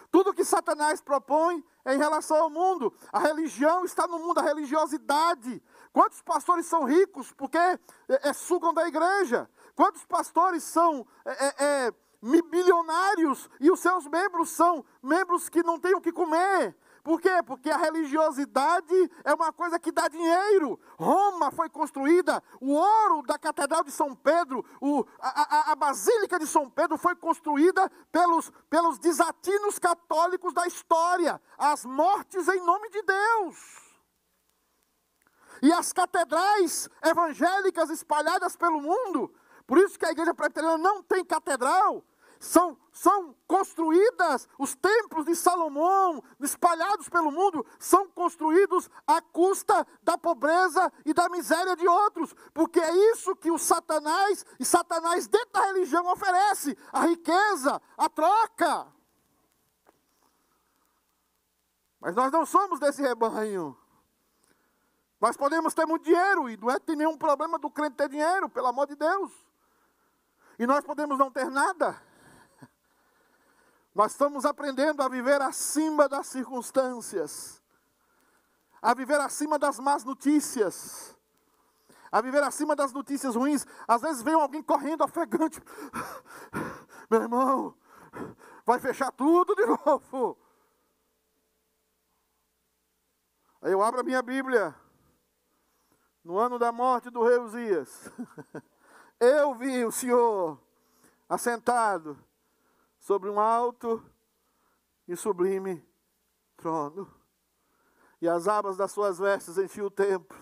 tudo 0.09 0.33
que 0.33 0.45
Satanás 0.45 1.01
propõe 1.01 1.61
em 1.85 1.97
relação 1.97 2.37
ao 2.37 2.49
mundo. 2.49 2.93
A 3.11 3.19
religião 3.19 3.85
está 3.85 4.07
no 4.07 4.19
mundo, 4.19 4.39
a 4.39 4.43
religiosidade. 4.43 5.61
Quantos 5.93 6.21
pastores 6.21 6.65
são 6.65 6.83
ricos 6.83 7.31
porque 7.31 7.57
é, 7.57 7.79
é, 8.07 8.33
sugam 8.33 8.73
da 8.73 8.87
igreja? 8.87 9.49
Quantos 9.75 10.05
pastores 10.05 10.63
são 10.63 11.05
é, 11.25 11.45
é, 11.45 11.87
é 11.87 11.93
e 13.59 13.69
os 13.69 13.79
seus 13.79 14.07
membros 14.07 14.49
são 14.49 14.83
membros 15.01 15.47
que 15.47 15.61
não 15.61 15.79
têm 15.79 15.93
o 15.93 16.01
que 16.01 16.11
comer? 16.11 16.75
Por 17.05 17.21
quê? 17.21 17.43
Porque 17.45 17.69
a 17.69 17.77
religiosidade 17.77 19.11
é 19.23 19.31
uma 19.31 19.53
coisa 19.53 19.79
que 19.79 19.91
dá 19.91 20.07
dinheiro. 20.07 20.79
Roma 20.97 21.51
foi 21.51 21.69
construída, 21.69 22.41
o 22.59 22.73
ouro 22.73 23.21
da 23.21 23.37
Catedral 23.37 23.83
de 23.83 23.91
São 23.91 24.15
Pedro, 24.15 24.65
o, 24.81 25.05
a, 25.19 25.69
a, 25.69 25.71
a, 25.73 25.75
Basílica 25.75 26.39
de 26.39 26.47
São 26.47 26.67
Pedro 26.67 26.97
foi 26.97 27.15
construída 27.15 27.87
pelos, 28.11 28.51
pelos 28.71 28.97
desatinos 28.97 29.77
católicos 29.77 30.51
da 30.51 30.65
história. 30.65 31.39
As 31.59 31.85
mortes 31.85 32.47
em 32.47 32.65
nome 32.65 32.89
de 32.89 33.03
Deus. 33.03 33.57
E 35.61 35.71
as 35.71 35.93
catedrais 35.93 36.89
evangélicas 37.03 37.91
espalhadas 37.91 38.57
pelo 38.57 38.81
mundo, 38.81 39.31
por 39.67 39.77
isso 39.77 39.99
que 39.99 40.07
a 40.07 40.11
igreja 40.11 40.33
presbiteriana 40.33 40.79
não 40.79 41.03
tem 41.03 41.23
catedral, 41.23 42.03
são, 42.45 42.77
são 42.91 43.35
construídas, 43.47 44.47
os 44.59 44.75
templos 44.75 45.25
de 45.25 45.35
Salomão, 45.35 46.23
espalhados 46.39 47.09
pelo 47.09 47.31
mundo, 47.31 47.65
são 47.79 48.07
construídos 48.09 48.87
à 49.07 49.19
custa 49.19 49.85
da 50.03 50.15
pobreza 50.15 50.93
e 51.03 51.13
da 51.13 51.27
miséria 51.27 51.75
de 51.75 51.87
outros, 51.87 52.35
porque 52.53 52.79
é 52.79 53.11
isso 53.11 53.35
que 53.35 53.49
o 53.49 53.57
Satanás, 53.57 54.45
e 54.59 54.65
Satanás 54.65 55.27
dentro 55.27 55.51
da 55.53 55.65
religião 55.65 56.05
oferece: 56.11 56.77
a 56.93 57.07
riqueza, 57.07 57.81
a 57.97 58.09
troca. 58.09 58.87
Mas 61.99 62.15
nós 62.15 62.31
não 62.31 62.45
somos 62.45 62.79
desse 62.79 63.01
rebanho. 63.01 63.75
Nós 65.19 65.35
podemos 65.35 65.73
ter 65.73 65.87
muito 65.87 66.03
dinheiro, 66.03 66.47
e 66.47 66.57
não 66.57 66.69
é 66.69 66.77
ter 66.77 66.95
nenhum 66.95 67.17
problema 67.17 67.57
do 67.57 67.71
crente 67.71 67.95
ter 67.95 68.07
dinheiro, 68.07 68.47
pelo 68.49 68.67
amor 68.67 68.85
de 68.85 68.95
Deus. 68.95 69.31
E 70.59 70.67
nós 70.67 70.85
podemos 70.85 71.17
não 71.17 71.31
ter 71.31 71.49
nada. 71.49 71.99
Nós 73.95 74.11
estamos 74.11 74.43
aprendendo 74.43 75.01
a 75.01 75.07
viver 75.07 75.41
acima 75.41 76.09
das 76.09 76.27
circunstâncias, 76.27 77.63
a 78.81 78.93
viver 78.93 79.21
acima 79.21 79.57
das 79.57 79.79
más 79.79 80.03
notícias, 80.03 81.17
a 82.11 82.19
viver 82.19 82.43
acima 82.43 82.75
das 82.75 82.91
notícias 82.91 83.37
ruins. 83.37 83.65
Às 83.87 84.01
vezes 84.01 84.21
vem 84.21 84.33
alguém 84.33 84.61
correndo 84.61 85.05
ofegante, 85.05 85.61
meu 87.09 87.21
irmão, 87.21 87.73
vai 88.65 88.81
fechar 88.81 89.13
tudo 89.13 89.55
de 89.55 89.63
novo. 89.85 90.37
Aí 93.61 93.71
eu 93.71 93.81
abro 93.81 94.01
a 94.01 94.03
minha 94.03 94.21
Bíblia, 94.21 94.75
no 96.21 96.37
ano 96.37 96.59
da 96.59 96.69
morte 96.69 97.09
do 97.09 97.23
rei 97.23 97.37
Uzias, 97.37 98.11
eu 99.21 99.55
vi 99.55 99.85
o 99.85 99.91
Senhor 99.91 100.59
assentado 101.29 102.21
sobre 103.05 103.29
um 103.29 103.39
alto 103.39 104.03
e 105.07 105.15
sublime 105.15 105.87
trono. 106.57 107.07
E 108.19 108.27
as 108.27 108.47
abas 108.47 108.77
das 108.77 108.91
suas 108.91 109.19
vestes 109.19 109.59
enchiam 109.59 109.85
o 109.85 109.91
templo. 109.91 110.35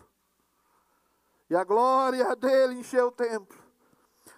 E 1.49 1.56
a 1.58 1.65
glória 1.65 2.34
dele 2.38 2.76
encheu 2.76 3.08
o 3.08 3.12
templo. 3.12 3.62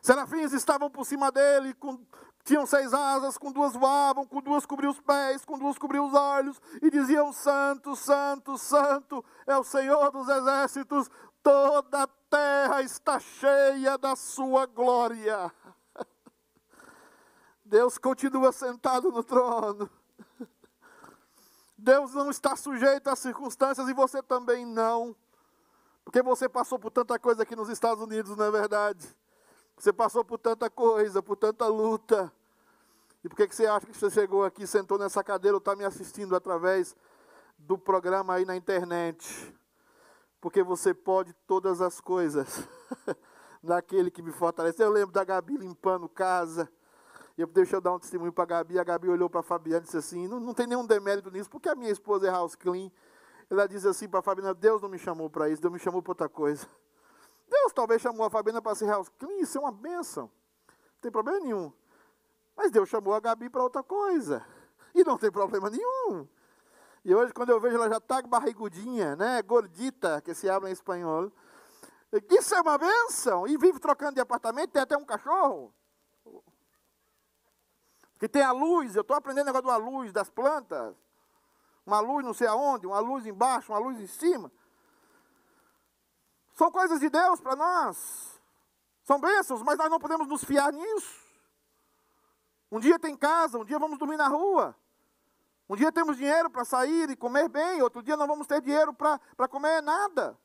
Serafins 0.02 0.54
estavam 0.54 0.90
por 0.90 1.06
cima 1.06 1.32
dele, 1.32 1.76
com, 1.76 2.04
tinham 2.44 2.66
seis 2.66 2.96
asas, 2.96 3.38
com 3.38 3.52
duas 3.52 3.74
voavam, 3.74 4.26
com 4.26 4.42
duas 4.42 4.66
cobriam 4.66 4.92
os 4.92 5.00
pés, 5.00 5.46
com 5.46 5.60
duas 5.60 5.78
cobriam 5.78 6.08
os 6.08 6.16
olhos, 6.16 6.60
e 6.82 6.90
diziam: 6.90 7.32
Santo, 7.32 7.96
Santo, 7.96 8.58
Santo 8.58 9.24
é 9.46 9.56
o 9.56 9.64
Senhor 9.64 10.10
dos 10.10 10.28
exércitos, 10.28 11.12
toda 11.44 12.02
a 12.02 12.08
terra 12.08 12.82
está 12.82 13.20
cheia 13.20 14.00
da 14.00 14.16
sua 14.16 14.66
glória. 14.66 15.54
Deus 17.66 17.98
continua 17.98 18.52
sentado 18.52 19.12
no 19.12 19.24
trono. 19.24 19.90
Deus 21.76 22.14
não 22.14 22.30
está 22.30 22.56
sujeito 22.56 23.10
às 23.10 23.20
circunstâncias 23.20 23.90
e 23.90 23.94
você 23.94 24.22
também 24.22 24.66
não. 24.66 25.16
Porque 26.04 26.22
você 26.22 26.48
passou 26.48 26.78
por 26.78 26.92
tanta 26.92 27.18
coisa 27.18 27.42
aqui 27.42 27.56
nos 27.56 27.68
Estados 27.68 28.04
Unidos, 28.04 28.38
não 28.38 28.46
é 28.46 28.52
verdade? 28.52 29.08
Você 29.76 29.92
passou 29.92 30.24
por 30.24 30.38
tanta 30.38 30.70
coisa, 30.70 31.24
por 31.24 31.36
tanta 31.36 31.68
luta. 31.68 32.32
E 33.24 33.28
por 33.28 33.36
que, 33.36 33.48
que 33.48 33.56
você 33.56 33.66
acha 33.66 33.88
que 33.88 33.98
você 33.98 34.12
chegou 34.12 34.46
aqui, 34.46 34.68
sentou 34.68 35.00
nessa 35.00 35.24
cadeira 35.24 35.56
ou 35.56 35.60
está 35.60 35.76
me 35.76 35.84
assistindo 35.84 36.36
através 36.36 36.96
do 37.58 37.78
programa 37.78 38.36
aí 38.36 38.46
na 38.46 38.56
internet? 38.56 39.54
Porque 40.40 40.62
você 40.62 40.94
pode 40.94 41.34
todas 41.48 41.82
as 41.82 42.00
coisas 42.00 42.48
naquele 43.62 44.12
que 44.12 44.22
me 44.22 44.32
fortalece. 44.32 44.84
Eu 44.84 44.92
lembro 44.92 45.12
da 45.12 45.24
Gabi 45.24 45.58
limpando 45.58 46.08
casa. 46.08 46.72
Eu, 47.38 47.48
deixa 47.48 47.76
eu 47.76 47.82
dar 47.82 47.94
um 47.94 48.00
testemunho 48.00 48.32
para 48.32 48.44
a 48.44 48.48
Gabi. 48.48 48.80
A 48.80 48.84
Gabi 48.84 49.10
olhou 49.10 49.30
para 49.30 49.42
a 49.42 49.44
Fabiana 49.44 49.80
e 49.80 49.84
disse 49.84 49.98
assim: 49.98 50.28
não, 50.28 50.40
não 50.40 50.54
tem 50.54 50.68
nenhum 50.68 50.86
demérito 50.86 51.30
nisso, 51.30 51.50
porque 51.50 51.68
a 51.68 51.76
minha 51.76 51.92
esposa 51.92 52.28
é 52.28 52.32
house 52.32 52.56
clean. 52.56 52.90
Ela 53.50 53.68
diz 53.68 53.86
assim 53.86 54.08
para 54.08 54.20
a 54.20 54.24
Fabiana: 54.24 54.54
Deus 54.54 54.82
não 54.82 54.90
me 54.90 54.98
chamou 54.98 55.30
para 55.30 55.50
isso, 55.50 55.62
Deus 55.62 55.74
me 55.74 55.80
chamou 55.80 56.02
para 56.02 56.12
outra 56.12 56.30
coisa. 56.30 56.66
Deus 57.50 57.74
talvez 57.74 58.02
chamou 58.02 58.26
a 58.26 58.30
Fabiana 58.30 58.62
para 58.62 58.76
ser 58.76 58.86
house 58.88 59.10
clean, 59.20 59.40
isso 59.40 59.58
é 59.58 59.62
uma 59.62 59.72
benção. 59.72 60.32
Não 60.68 61.02
tem 61.02 61.12
problema 61.12 61.40
nenhum. 61.40 61.72
Mas 62.56 62.72
Deus 62.72 62.88
chamou 62.88 63.14
a 63.14 63.20
Gabi 63.20 63.50
para 63.50 63.62
outra 63.62 63.84
coisa. 63.84 64.46
E 64.94 65.04
não 65.04 65.18
tem 65.18 65.30
problema 65.30 65.70
nenhum. 65.70 66.26
E 67.04 67.14
hoje, 67.14 67.34
quando 67.34 67.50
eu 67.50 67.60
vejo 67.60 67.76
ela 67.76 67.90
já 67.90 67.98
está 67.98 68.22
barrigudinha, 68.22 69.16
né? 69.16 69.42
Gordita, 69.42 70.22
que 70.22 70.34
se 70.34 70.50
habla 70.50 70.70
em 70.70 70.74
espanhol. 70.74 71.32
Isso 72.32 72.56
é 72.56 72.62
uma 72.62 72.78
benção. 72.78 73.46
E 73.46 73.58
vive 73.58 73.80
trocando 73.80 74.16
de 74.16 74.22
apartamento, 74.22 74.72
tem 74.72 74.82
até 74.82 74.98
um 74.98 75.06
cachorro. 75.06 75.74
Que 78.26 78.30
tem 78.30 78.42
a 78.42 78.52
luz, 78.52 78.96
eu 78.96 79.04
estou 79.04 79.16
aprendendo 79.16 79.46
negócio 79.46 79.68
da 79.68 79.78
luz 79.78 80.12
das 80.12 80.32
plantas. 80.32 80.96
Uma 81.86 82.00
luz 82.00 82.26
não 82.26 82.34
sei 82.34 82.48
aonde, 82.48 82.88
uma 82.88 82.98
luz 82.98 83.24
embaixo, 83.24 83.72
uma 83.72 83.78
luz 83.78 84.00
em 84.00 84.08
cima. 84.08 84.52
São 86.56 86.72
coisas 86.72 87.00
de 87.00 87.08
Deus 87.08 87.40
para 87.40 87.56
nós. 87.56 88.42
São 89.04 89.20
bênçãos, 89.20 89.62
mas 89.62 89.78
nós 89.78 89.92
não 89.92 90.00
podemos 90.00 90.28
nos 90.28 90.44
fiar 90.44 90.74
nisso. 90.74 91.24
Um 92.72 92.80
dia 92.80 92.98
tem 92.98 93.16
casa, 93.16 93.60
um 93.60 93.64
dia 93.64 93.78
vamos 93.78 94.00
dormir 94.00 94.18
na 94.18 94.28
rua. 94.28 94.76
Um 95.70 95.76
dia 95.76 95.92
temos 95.92 96.18
dinheiro 96.18 96.50
para 96.50 96.66
sair 96.66 97.08
e 97.12 97.16
comer 97.16 97.48
bem, 97.48 97.84
outro 97.84 98.02
dia 98.02 98.18
não 98.18 98.26
vamos 98.26 98.48
ter 98.48 98.60
dinheiro 98.60 98.92
para 98.92 99.48
comer 99.48 99.84
nada. 99.84 100.36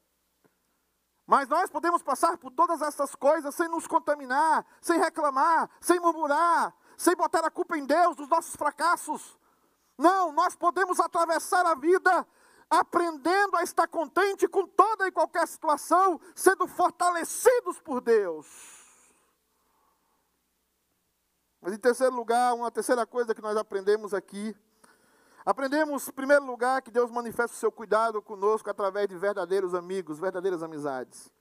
Mas 1.27 1.49
nós 1.49 1.71
podemos 1.71 2.03
passar 2.03 2.37
por 2.37 2.51
todas 2.51 2.83
essas 2.83 3.15
coisas 3.15 3.55
sem 3.55 3.69
nos 3.69 3.87
contaminar, 3.87 4.67
sem 4.83 4.99
reclamar, 4.99 5.71
sem 5.81 5.99
murmurar, 5.99 6.75
sem 7.01 7.17
botar 7.17 7.43
a 7.47 7.51
culpa 7.51 7.79
em 7.79 7.87
Deus 7.87 8.15
dos 8.15 8.29
nossos 8.29 8.55
fracassos. 8.55 9.39
Não, 9.97 10.33
nós 10.33 10.55
podemos 10.55 11.01
atravessar 11.01 11.65
a 11.65 11.75
vida 11.75 12.27
aprendendo 12.69 13.57
a 13.57 13.63
estar 13.63 13.89
contente 13.89 14.47
com 14.47 14.67
toda 14.67 15.09
e 15.09 15.11
qualquer 15.11 15.49
situação, 15.49 16.21
sendo 16.37 16.69
fortalecidos 16.69 17.81
por 17.81 18.03
Deus. 18.03 18.47
Mas 21.63 21.73
em 21.73 21.79
terceiro 21.79 22.15
lugar, 22.15 22.55
uma 22.55 22.71
terceira 22.71 23.07
coisa 23.07 23.35
que 23.35 23.41
nós 23.41 23.57
aprendemos 23.57 24.13
aqui, 24.13 24.55
aprendemos 25.43 26.07
em 26.07 26.13
primeiro 26.13 26.45
lugar 26.45 26.83
que 26.83 26.91
Deus 26.91 27.11
manifesta 27.11 27.57
o 27.57 27.59
seu 27.59 27.73
cuidado 27.73 28.21
conosco 28.21 28.69
através 28.69 29.09
de 29.09 29.17
verdadeiros 29.17 29.75
amigos, 29.75 30.19
verdadeiras 30.19 30.63
amizades. 30.63 31.33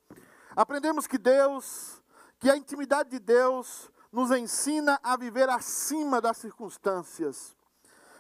Aprendemos 0.56 1.06
que 1.06 1.18
Deus, 1.18 2.02
que 2.40 2.50
a 2.50 2.56
intimidade 2.56 3.10
de 3.10 3.20
Deus 3.20 3.92
nos 4.12 4.32
ensina 4.32 5.00
a 5.04 5.16
viver 5.16 5.50
acima 5.50 6.20
das 6.20 6.38
circunstâncias. 6.38 7.56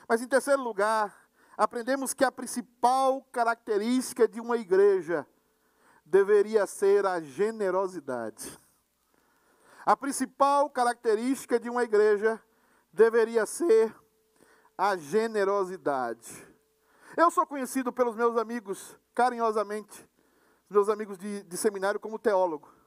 Mas, 0.07 0.21
em 0.21 0.27
terceiro 0.27 0.61
lugar, 0.61 1.15
aprendemos 1.57 2.13
que 2.13 2.23
a 2.23 2.31
principal 2.31 3.21
característica 3.31 4.27
de 4.27 4.39
uma 4.39 4.57
igreja 4.57 5.27
deveria 6.05 6.65
ser 6.65 7.05
a 7.05 7.19
generosidade. 7.19 8.59
A 9.85 9.95
principal 9.95 10.69
característica 10.69 11.59
de 11.59 11.69
uma 11.69 11.83
igreja 11.83 12.41
deveria 12.91 13.45
ser 13.45 13.95
a 14.77 14.95
generosidade. 14.95 16.47
Eu 17.17 17.29
sou 17.29 17.45
conhecido 17.45 17.91
pelos 17.91 18.15
meus 18.15 18.37
amigos, 18.37 18.97
carinhosamente, 19.13 20.07
meus 20.69 20.89
amigos 20.89 21.17
de, 21.17 21.43
de 21.43 21.57
seminário, 21.57 21.99
como 21.99 22.17
teólogo. 22.17 22.78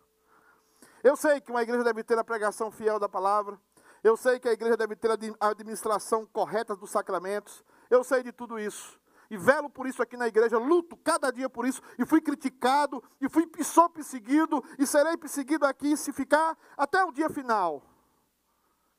Eu 1.03 1.17
sei 1.17 1.41
que 1.41 1.51
uma 1.51 1.62
igreja 1.62 1.83
deve 1.83 2.05
ter 2.05 2.19
a 2.19 2.25
pregação 2.25 2.71
fiel 2.71 2.99
da 2.99 3.09
palavra. 3.09 3.61
Eu 4.05 4.17
sei 4.17 4.38
que 4.38 4.49
a 4.49 4.53
igreja 4.53 4.77
deve 4.77 4.97
ter 4.97 5.11
a 5.11 5.49
administração 5.49 6.27
correta 6.27 6.77
dos 6.77 6.91
sacramentos. 6.91 7.65
Eu 7.91 8.05
sei 8.05 8.23
de 8.23 8.33
tudo 8.33 8.59
isso. 8.59 9.01
E 9.31 9.37
velo 9.37 9.71
por 9.71 9.87
isso 9.87 10.03
aqui 10.03 10.17
na 10.17 10.29
igreja, 10.29 10.59
luto 10.59 10.97
cada 10.97 11.31
dia 11.31 11.49
por 11.49 11.67
isso. 11.67 11.81
E 11.99 12.05
fui 12.05 12.21
criticado, 12.21 13.03
e 13.21 13.29
fui 13.29 13.51
e 13.59 13.65
sou 13.65 13.88
perseguido, 13.88 14.62
e 14.79 14.87
serei 14.87 15.17
perseguido 15.17 15.65
aqui 15.65 15.97
se 15.97 16.12
ficar 16.12 16.57
até 16.77 17.03
o 17.03 17.11
dia 17.11 17.31
final. 17.31 17.83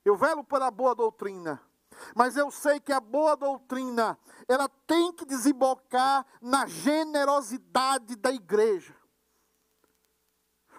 Eu 0.03 0.17
velo 0.17 0.43
pela 0.43 0.71
boa 0.71 0.95
doutrina. 0.95 1.61
Mas 2.15 2.35
eu 2.35 2.49
sei 2.49 2.79
que 2.79 2.91
a 2.91 2.99
boa 2.99 3.35
doutrina, 3.35 4.17
ela 4.47 4.67
tem 4.87 5.13
que 5.13 5.25
desembocar 5.25 6.25
na 6.41 6.65
generosidade 6.65 8.15
da 8.15 8.31
igreja. 8.31 8.95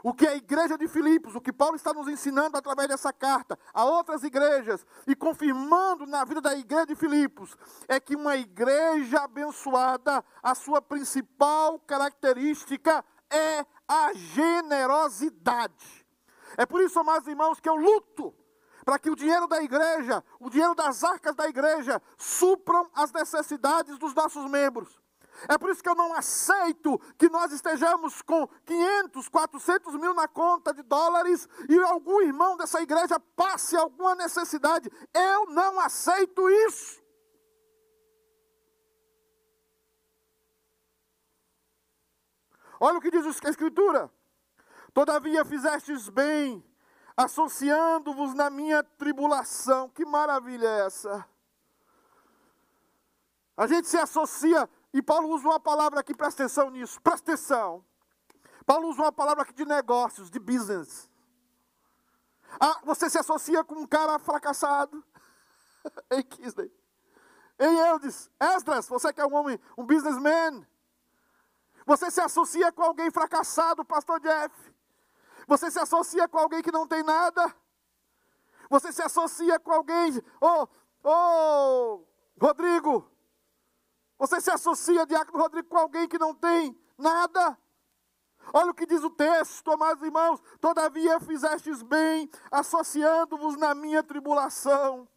O 0.05 0.13
que 0.13 0.27
a 0.27 0.37
igreja 0.37 0.77
de 0.77 0.87
Filipos, 0.87 1.35
o 1.35 1.41
que 1.41 1.51
Paulo 1.51 1.77
está 1.77 1.95
nos 1.95 2.07
ensinando 2.09 2.59
através 2.59 2.87
dessa 2.89 3.11
carta 3.11 3.59
a 3.73 3.87
outras 3.87 4.23
igrejas 4.23 4.87
e 5.07 5.17
confirmando 5.17 6.05
na 6.05 6.27
vida 6.27 6.43
da 6.43 6.55
igreja 6.55 6.85
de 6.85 6.95
Filipos, 6.95 7.57
é 7.89 7.99
que 7.99 8.15
uma 8.15 8.37
igreja 8.37 9.21
abençoada, 9.21 10.23
a 10.43 10.55
sua 10.55 10.83
principal 10.83 11.79
característica 11.81 13.03
é 13.31 13.65
a 13.89 14.13
generosidade. 14.13 16.07
É 16.59 16.67
por 16.67 16.83
isso, 16.83 17.01
amados 17.01 17.27
irmãos, 17.27 17.59
que 17.59 17.69
eu 17.71 17.75
luto 17.75 18.35
para 18.85 18.99
que 18.99 19.09
o 19.09 19.17
dinheiro 19.17 19.47
da 19.47 19.63
igreja, 19.63 20.23
o 20.39 20.51
dinheiro 20.51 20.75
das 20.75 21.03
arcas 21.03 21.35
da 21.35 21.49
igreja, 21.49 22.03
supram 22.19 22.91
as 22.95 23.11
necessidades 23.11 23.97
dos 23.97 24.13
nossos 24.13 24.51
membros. 24.51 25.03
É 25.49 25.59
por 25.59 25.71
isso 25.71 25.83
que 25.83 25.89
eu 25.89 25.95
não 25.95 26.15
aceito 26.15 26.99
que 27.19 27.29
nós 27.29 27.53
estejamos 27.53 28.23
com 28.23 28.47
500, 28.65 29.29
400 29.29 29.95
mil 29.97 30.15
na 30.15 30.29
conta 30.29 30.73
de 30.73 30.83
dólares 30.83 31.49
e 31.69 31.79
algum 31.79 32.21
irmão 32.21 32.57
dessa 32.57 32.81
igreja 32.81 33.19
passe 33.37 33.77
alguma 33.77 34.15
necessidade. 34.15 34.91
Eu 35.13 35.47
não 35.47 35.81
aceito 35.81 36.49
isso. 36.49 37.03
Olha 42.81 42.99
o 42.99 43.01
que 43.01 43.11
diz 43.11 43.25
a 43.45 43.51
Escritura: 43.51 44.11
Todavia 44.93 45.45
fizestes 45.45 46.09
bem 46.09 46.65
associando-vos 47.17 48.35
na 48.35 48.51
minha 48.51 48.83
tribulação. 48.83 49.89
Que 49.89 50.05
maravilha 50.05 50.67
é 50.67 50.87
essa? 50.87 51.29
A 53.57 53.67
gente 53.67 53.89
se 53.89 53.97
associa, 53.97 54.69
e 54.95 55.03
Paulo 55.03 55.29
usa 55.31 55.49
uma 55.49 55.59
palavra 55.59 55.99
aqui, 55.99 56.15
presta 56.15 56.45
atenção 56.45 56.71
nisso, 56.71 57.03
presta 57.03 57.33
atenção. 57.33 57.85
Paulo 58.65 58.89
usa 58.89 59.03
uma 59.03 59.13
palavra 59.13 59.43
aqui 59.43 59.53
de 59.53 59.65
negócios, 59.65 60.31
de 60.31 60.39
business. 60.39 61.11
Ah, 62.61 62.81
você 62.85 63.11
se 63.11 63.19
associa 63.19 63.65
com 63.65 63.75
um 63.75 63.87
cara 63.89 64.17
fracassado. 64.21 65.05
em 66.13 66.23
Kisley. 66.23 66.73
Em 67.59 67.77
Eudes. 67.89 68.31
Esdras, 68.39 68.89
você 68.89 69.13
que 69.13 69.21
é 69.21 69.27
um 69.27 69.35
homem, 69.35 69.59
um 69.77 69.85
businessman. 69.85 70.65
Você 71.85 72.09
se 72.13 72.21
associa 72.21 72.71
com 72.71 72.83
alguém 72.83 73.11
fracassado, 73.11 73.85
pastor 73.85 74.21
Jeff. 74.21 74.55
Você 75.49 75.73
se 75.73 75.79
associa 75.81 76.29
com 76.29 76.39
alguém 76.39 76.63
que 76.63 76.71
não 76.71 76.87
tem 76.87 77.03
nada? 77.03 77.53
Você 78.71 78.93
se 78.93 79.03
associa 79.03 79.59
com 79.59 79.73
alguém, 79.73 80.17
ô, 80.41 80.63
oh, 80.63 80.69
oh, 81.03 82.05
Rodrigo, 82.41 83.11
você 84.19 84.41
se 84.41 84.51
associa, 84.51 85.07
Diácono 85.07 85.43
Rodrigo, 85.43 85.69
com 85.69 85.79
alguém 85.79 86.09
que 86.09 86.19
não 86.19 86.35
tem 86.35 86.79
nada? 86.97 87.59
Olha 88.53 88.71
o 88.71 88.75
que 88.75 88.87
diz 88.87 89.03
o 89.03 89.11
texto, 89.11 89.71
amados 89.71 90.03
irmãos: 90.03 90.41
Todavia 90.61 91.19
fizestes 91.21 91.83
bem, 91.83 92.29
associando-vos 92.51 93.57
na 93.57 93.75
minha 93.75 94.03
tribulação. 94.03 95.09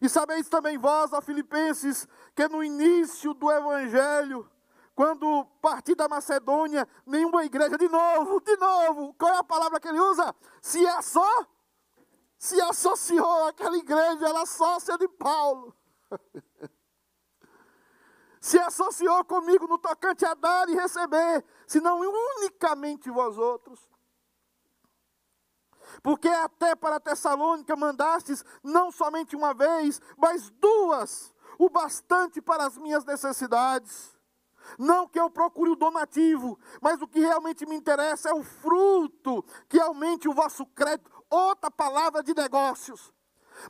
E 0.00 0.08
sabeis 0.08 0.48
também 0.48 0.78
vós, 0.78 1.12
ó 1.12 1.20
Filipenses, 1.20 2.08
que 2.34 2.48
no 2.48 2.64
início 2.64 3.34
do 3.34 3.50
Evangelho, 3.50 4.50
quando 4.94 5.44
parti 5.60 5.94
da 5.94 6.08
Macedônia, 6.08 6.88
nenhuma 7.06 7.44
igreja, 7.44 7.76
de 7.76 7.88
novo, 7.88 8.40
de 8.40 8.56
novo, 8.56 9.14
qual 9.18 9.34
é 9.34 9.38
a 9.38 9.44
palavra 9.44 9.78
que 9.78 9.88
ele 9.88 10.00
usa? 10.00 10.34
Se 10.62 10.84
é 10.86 11.02
só, 11.02 11.46
se 12.38 12.60
associou 12.62 13.48
àquela 13.48 13.76
igreja, 13.76 14.26
ela 14.26 14.46
sócia 14.46 14.96
de 14.96 15.06
Paulo. 15.06 15.76
se 18.50 18.58
associou 18.58 19.24
comigo 19.24 19.68
no 19.68 19.78
tocante 19.78 20.24
a 20.24 20.34
dar 20.34 20.68
e 20.68 20.74
receber, 20.74 21.44
senão 21.68 22.00
unicamente 22.00 23.08
vós 23.08 23.38
outros. 23.38 23.78
Porque 26.02 26.26
até 26.26 26.74
para 26.74 26.98
Tessalônica 26.98 27.76
mandastes 27.76 28.44
não 28.60 28.90
somente 28.90 29.36
uma 29.36 29.54
vez, 29.54 30.00
mas 30.16 30.50
duas, 30.50 31.32
o 31.58 31.70
bastante 31.70 32.42
para 32.42 32.66
as 32.66 32.76
minhas 32.76 33.04
necessidades. 33.04 34.18
Não 34.76 35.06
que 35.06 35.20
eu 35.20 35.30
procure 35.30 35.70
o 35.70 35.76
donativo, 35.76 36.58
mas 36.82 37.00
o 37.00 37.06
que 37.06 37.20
realmente 37.20 37.64
me 37.64 37.76
interessa 37.76 38.30
é 38.30 38.34
o 38.34 38.42
fruto 38.42 39.44
que 39.68 39.78
aumente 39.78 40.28
o 40.28 40.34
vosso 40.34 40.66
crédito. 40.66 41.08
Outra 41.30 41.70
palavra 41.70 42.20
de 42.20 42.34
negócios. 42.34 43.14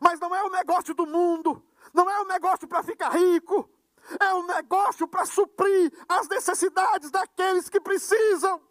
Mas 0.01 0.19
não 0.19 0.35
é 0.35 0.43
o 0.43 0.51
negócio 0.51 0.95
do 0.95 1.07
mundo, 1.07 1.62
não 1.93 2.09
é 2.09 2.19
o 2.21 2.27
negócio 2.27 2.66
para 2.66 2.83
ficar 2.83 3.11
rico, 3.11 3.69
negócio 4.70 5.09
para 5.09 5.26
suprir 5.26 5.92
as 6.09 6.28
necessidades 6.28 7.11
daqueles 7.11 7.68
que 7.68 7.80
precisam. 7.80 8.62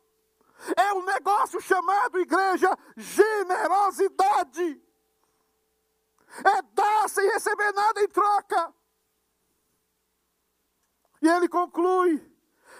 É 0.75 0.93
um 0.93 1.03
negócio 1.03 1.59
chamado 1.61 2.19
igreja 2.19 2.77
generosidade. 2.95 4.81
É 6.45 6.61
dar 6.73 7.09
sem 7.09 7.29
receber 7.31 7.73
nada 7.73 8.01
em 8.01 8.07
troca. 8.07 8.73
E 11.21 11.27
ele 11.27 11.49
conclui: 11.49 12.25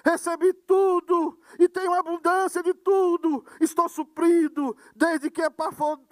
recebi 0.06 0.54
tudo 0.54 1.40
e 1.58 1.68
tenho 1.68 1.94
abundância 1.94 2.64
de 2.64 2.74
tudo, 2.74 3.46
estou 3.60 3.90
suprido, 3.90 4.76
desde 4.96 5.30
que 5.30 5.42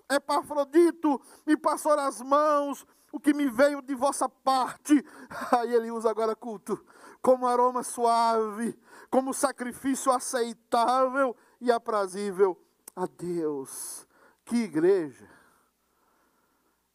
Epafrodito 0.09 1.21
me 1.45 1.55
passou 1.55 1.93
as 1.93 2.21
mãos, 2.21 2.85
o 3.11 3.19
que 3.19 3.33
me 3.33 3.49
veio 3.49 3.81
de 3.81 3.95
vossa 3.95 4.27
parte. 4.29 5.03
Aí 5.51 5.73
ele 5.73 5.91
usa 5.91 6.09
agora 6.09 6.35
culto, 6.35 6.83
como 7.21 7.47
aroma 7.47 7.84
suave, 7.84 8.77
como 9.10 9.34
sacrifício 9.34 10.12
aceitável 10.12 11.36
e 11.60 11.71
aprazível 11.71 12.58
a 12.95 13.06
Deus. 13.06 14.08
Que 14.45 14.63
igreja! 14.63 15.30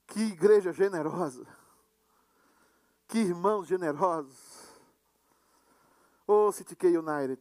Que 0.07 0.21
igreja 0.21 0.73
generosa! 0.73 1.47
Que 3.09 3.19
irmãos 3.19 3.69
generosos! 3.69 4.63
Oh, 6.27 6.51
City 6.53 6.77
United. 6.87 7.41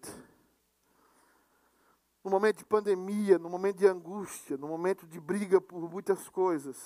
No 2.24 2.30
momento 2.30 2.58
de 2.58 2.65
pandemia, 2.65 3.39
no 3.39 3.50
momento 3.50 3.78
de 3.78 3.88
angústia, 3.88 4.58
no 4.58 4.67
momento 4.67 5.08
de 5.08 5.20
briga 5.20 5.60
por 5.60 5.89
muitas 5.89 6.30
coisas, 6.30 6.78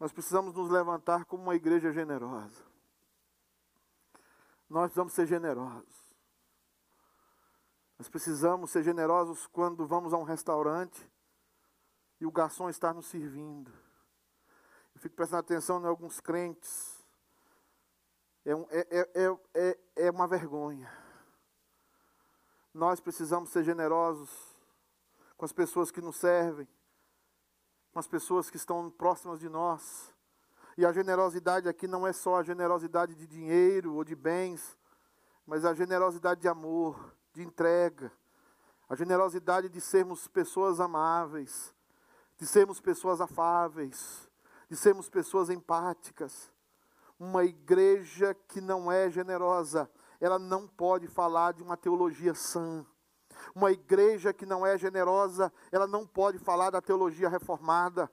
nós 0.00 0.12
precisamos 0.12 0.52
nos 0.54 0.70
levantar 0.70 1.24
como 1.24 1.44
uma 1.44 1.54
igreja 1.54 1.92
generosa. 1.92 2.71
Nós 4.72 4.84
precisamos 4.86 5.12
ser 5.12 5.26
generosos. 5.26 6.14
Nós 7.98 8.08
precisamos 8.08 8.70
ser 8.70 8.82
generosos 8.82 9.46
quando 9.48 9.86
vamos 9.86 10.14
a 10.14 10.16
um 10.16 10.22
restaurante 10.22 11.12
e 12.18 12.24
o 12.24 12.32
garçom 12.32 12.70
está 12.70 12.90
nos 12.94 13.04
servindo. 13.04 13.70
Eu 14.94 15.00
fico 15.02 15.14
prestando 15.14 15.40
atenção 15.40 15.82
em 15.82 15.86
alguns 15.86 16.20
crentes 16.20 17.04
é, 18.46 18.56
um, 18.56 18.66
é, 18.70 18.86
é, 18.90 19.38
é, 19.54 19.78
é 20.06 20.10
uma 20.10 20.26
vergonha. 20.26 20.90
Nós 22.72 22.98
precisamos 22.98 23.50
ser 23.50 23.64
generosos 23.64 24.30
com 25.36 25.44
as 25.44 25.52
pessoas 25.52 25.90
que 25.90 26.00
nos 26.00 26.16
servem, 26.16 26.66
com 27.92 27.98
as 27.98 28.08
pessoas 28.08 28.48
que 28.48 28.56
estão 28.56 28.90
próximas 28.90 29.38
de 29.38 29.50
nós. 29.50 30.10
E 30.76 30.86
a 30.86 30.92
generosidade 30.92 31.68
aqui 31.68 31.86
não 31.86 32.06
é 32.06 32.12
só 32.12 32.36
a 32.36 32.42
generosidade 32.42 33.14
de 33.14 33.26
dinheiro 33.26 33.94
ou 33.94 34.04
de 34.04 34.14
bens, 34.14 34.76
mas 35.46 35.64
a 35.64 35.74
generosidade 35.74 36.40
de 36.40 36.48
amor, 36.48 37.14
de 37.32 37.42
entrega, 37.42 38.10
a 38.88 38.94
generosidade 38.94 39.68
de 39.68 39.80
sermos 39.80 40.28
pessoas 40.28 40.80
amáveis, 40.80 41.74
de 42.36 42.46
sermos 42.46 42.80
pessoas 42.80 43.20
afáveis, 43.20 44.28
de 44.68 44.76
sermos 44.76 45.08
pessoas 45.08 45.50
empáticas. 45.50 46.52
Uma 47.18 47.44
igreja 47.44 48.34
que 48.48 48.60
não 48.60 48.90
é 48.90 49.10
generosa, 49.10 49.90
ela 50.20 50.38
não 50.38 50.66
pode 50.66 51.06
falar 51.06 51.52
de 51.52 51.62
uma 51.62 51.76
teologia 51.76 52.34
sã. 52.34 52.84
Uma 53.54 53.72
igreja 53.72 54.32
que 54.32 54.46
não 54.46 54.64
é 54.66 54.78
generosa, 54.78 55.52
ela 55.70 55.86
não 55.86 56.06
pode 56.06 56.38
falar 56.38 56.70
da 56.70 56.80
teologia 56.80 57.28
reformada. 57.28 58.10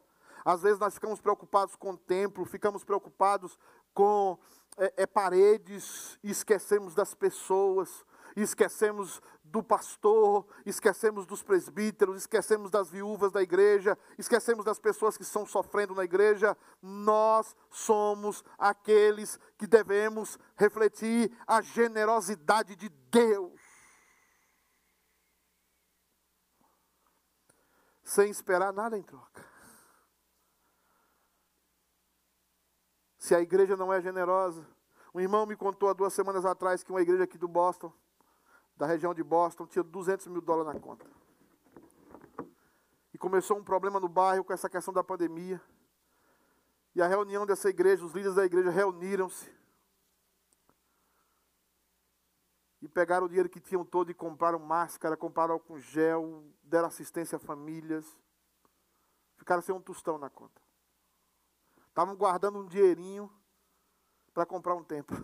Às 0.49 0.63
vezes 0.63 0.79
nós 0.79 0.95
ficamos 0.95 1.21
preocupados 1.21 1.75
com 1.75 1.91
o 1.91 1.97
templo, 1.97 2.43
ficamos 2.43 2.83
preocupados 2.83 3.55
com 3.93 4.35
é, 4.79 5.03
é, 5.03 5.05
paredes 5.05 6.17
esquecemos 6.23 6.95
das 6.95 7.13
pessoas, 7.13 8.03
esquecemos 8.35 9.21
do 9.43 9.61
pastor, 9.61 10.47
esquecemos 10.65 11.27
dos 11.27 11.43
presbíteros, 11.43 12.17
esquecemos 12.17 12.71
das 12.71 12.89
viúvas 12.89 13.31
da 13.31 13.43
igreja, 13.43 13.95
esquecemos 14.17 14.65
das 14.65 14.79
pessoas 14.79 15.17
que 15.17 15.23
estão 15.23 15.45
sofrendo 15.45 15.93
na 15.93 16.03
igreja. 16.03 16.57
Nós 16.81 17.55
somos 17.69 18.43
aqueles 18.57 19.39
que 19.55 19.67
devemos 19.67 20.39
refletir 20.55 21.31
a 21.45 21.61
generosidade 21.61 22.75
de 22.75 22.89
Deus. 22.89 23.61
Sem 28.03 28.31
esperar 28.31 28.73
nada 28.73 28.97
em 28.97 29.03
troca. 29.03 29.48
Se 33.29 33.35
a 33.35 33.41
igreja 33.41 33.77
não 33.77 33.93
é 33.93 34.01
generosa, 34.01 34.65
um 35.13 35.19
irmão 35.19 35.45
me 35.45 35.55
contou 35.55 35.87
há 35.87 35.93
duas 35.93 36.11
semanas 36.13 36.45
atrás 36.45 36.81
que 36.81 36.89
uma 36.89 36.99
igreja 36.99 37.25
aqui 37.25 37.37
do 37.37 37.47
Boston 37.47 37.93
da 38.75 38.87
região 38.87 39.13
de 39.13 39.21
Boston, 39.21 39.67
tinha 39.67 39.83
200 39.83 40.25
mil 40.25 40.41
dólares 40.41 40.73
na 40.73 40.79
conta. 40.79 41.05
E 43.13 43.19
começou 43.19 43.55
um 43.55 43.63
problema 43.63 43.99
no 43.99 44.09
bairro 44.09 44.43
com 44.43 44.51
essa 44.51 44.67
questão 44.67 44.91
da 44.91 45.03
pandemia. 45.03 45.61
E 46.95 47.03
a 47.03 47.07
reunião 47.07 47.45
dessa 47.45 47.69
igreja, 47.69 48.03
os 48.03 48.13
líderes 48.13 48.35
da 48.35 48.43
igreja 48.43 48.71
reuniram-se. 48.71 49.47
E 52.81 52.87
pegaram 52.87 53.27
o 53.27 53.29
dinheiro 53.29 53.47
que 53.47 53.59
tinham 53.59 53.85
todo 53.85 54.09
e 54.09 54.13
compraram 54.15 54.57
máscara, 54.57 55.15
compraram 55.15 55.53
álcool 55.53 55.77
gel, 55.77 56.43
deram 56.63 56.87
assistência 56.87 57.35
a 57.35 57.39
famílias. 57.39 58.07
Ficaram 59.37 59.61
sem 59.61 59.75
um 59.75 59.79
tostão 59.79 60.17
na 60.17 60.31
conta. 60.31 60.68
Estavam 61.99 62.15
guardando 62.15 62.59
um 62.59 62.65
dinheirinho 62.65 63.29
para 64.33 64.45
comprar 64.45 64.73
um 64.73 64.85
templo. 64.85 65.17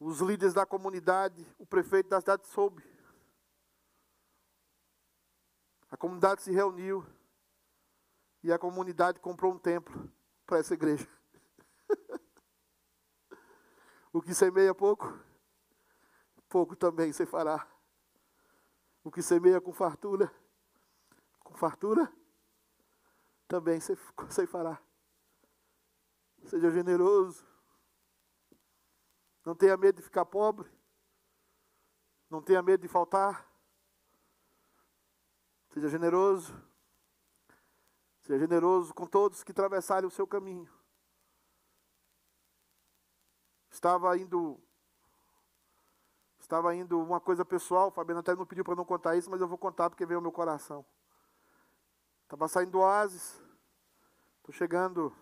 Os 0.00 0.20
líderes 0.20 0.54
da 0.54 0.64
comunidade, 0.64 1.46
o 1.58 1.66
prefeito 1.66 2.08
da 2.08 2.18
cidade 2.22 2.46
soube. 2.46 2.82
A 5.90 5.96
comunidade 5.98 6.40
se 6.40 6.50
reuniu 6.50 7.06
e 8.42 8.50
a 8.50 8.58
comunidade 8.58 9.20
comprou 9.20 9.52
um 9.52 9.58
templo 9.58 10.10
para 10.46 10.56
essa 10.56 10.72
igreja. 10.72 11.06
o 14.10 14.22
que 14.22 14.32
semeia 14.32 14.74
pouco, 14.74 15.20
pouco 16.48 16.74
também 16.74 17.12
se 17.12 17.26
fará. 17.26 17.68
O 19.04 19.10
que 19.10 19.20
semeia 19.20 19.60
com 19.60 19.74
fartura, 19.74 20.34
com 21.40 21.54
fartura, 21.54 22.10
também 23.48 23.80
se 23.80 23.96
fará. 24.46 24.80
Seja 26.44 26.70
generoso. 26.70 27.44
Não 29.44 29.54
tenha 29.54 29.76
medo 29.76 29.96
de 29.96 30.02
ficar 30.02 30.24
pobre. 30.24 30.70
Não 32.28 32.42
tenha 32.42 32.62
medo 32.62 32.80
de 32.82 32.88
faltar. 32.88 33.48
Seja 35.70 35.88
generoso. 35.88 36.52
Seja 38.22 38.38
generoso 38.38 38.92
com 38.92 39.06
todos 39.06 39.44
que 39.44 39.52
atravessarem 39.52 40.08
o 40.08 40.10
seu 40.10 40.26
caminho. 40.26 40.68
Estava 43.70 44.16
indo. 44.18 44.60
Estava 46.40 46.74
indo 46.74 47.00
uma 47.00 47.20
coisa 47.20 47.44
pessoal, 47.44 47.88
o 47.88 47.90
Fabiano 47.90 48.20
até 48.20 48.34
não 48.34 48.46
pediu 48.46 48.64
para 48.64 48.76
não 48.76 48.84
contar 48.84 49.16
isso, 49.16 49.30
mas 49.30 49.40
eu 49.40 49.48
vou 49.48 49.58
contar 49.58 49.90
porque 49.90 50.06
veio 50.06 50.18
ao 50.18 50.22
meu 50.22 50.32
coração. 50.32 50.84
Estava 52.26 52.48
saindo 52.48 52.72
do 52.72 52.80
oásis. 52.80 53.40
Estou 54.38 54.52
chegando 54.52 55.16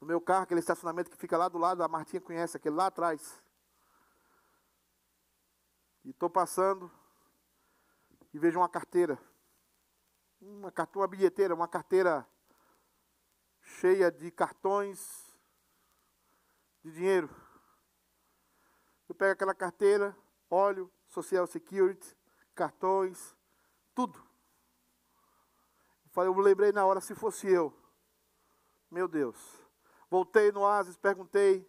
no 0.00 0.06
meu 0.06 0.20
carro, 0.20 0.44
aquele 0.44 0.60
estacionamento 0.60 1.10
que 1.10 1.16
fica 1.16 1.36
lá 1.36 1.48
do 1.48 1.58
lado, 1.58 1.82
a 1.82 1.88
Martinha 1.88 2.20
conhece, 2.20 2.56
aquele 2.56 2.76
lá 2.76 2.86
atrás. 2.86 3.42
E 6.04 6.10
estou 6.10 6.30
passando 6.30 6.88
e 8.32 8.38
vejo 8.38 8.60
uma 8.60 8.68
carteira. 8.68 9.20
Uma, 10.40 10.72
uma 10.94 11.08
bilheteira, 11.08 11.56
uma 11.56 11.66
carteira 11.66 12.24
cheia 13.60 14.12
de 14.12 14.30
cartões 14.30 15.36
de 16.84 16.92
dinheiro. 16.92 17.28
Eu 19.08 19.14
pego 19.16 19.32
aquela 19.32 19.56
carteira, 19.56 20.16
olho, 20.48 20.88
Social 21.08 21.48
Security, 21.48 22.16
cartões, 22.54 23.36
tudo. 23.92 24.29
Eu 26.24 26.34
eu 26.34 26.40
lembrei 26.40 26.72
na 26.72 26.84
hora, 26.84 27.00
se 27.00 27.14
fosse 27.14 27.48
eu, 27.48 27.74
meu 28.90 29.06
Deus, 29.06 29.60
Voltei 30.10 30.50
no 30.50 30.60
oásis, 30.60 30.96
perguntei. 30.96 31.64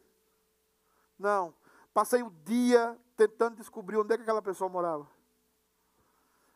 Não. 1.18 1.54
Passei 1.94 2.24
o 2.24 2.32
dia 2.44 3.00
tentando 3.16 3.58
descobrir 3.58 3.98
onde 3.98 4.14
é 4.14 4.18
que 4.18 4.24
aquela 4.24 4.42
pessoa 4.42 4.68
morava. 4.68 5.08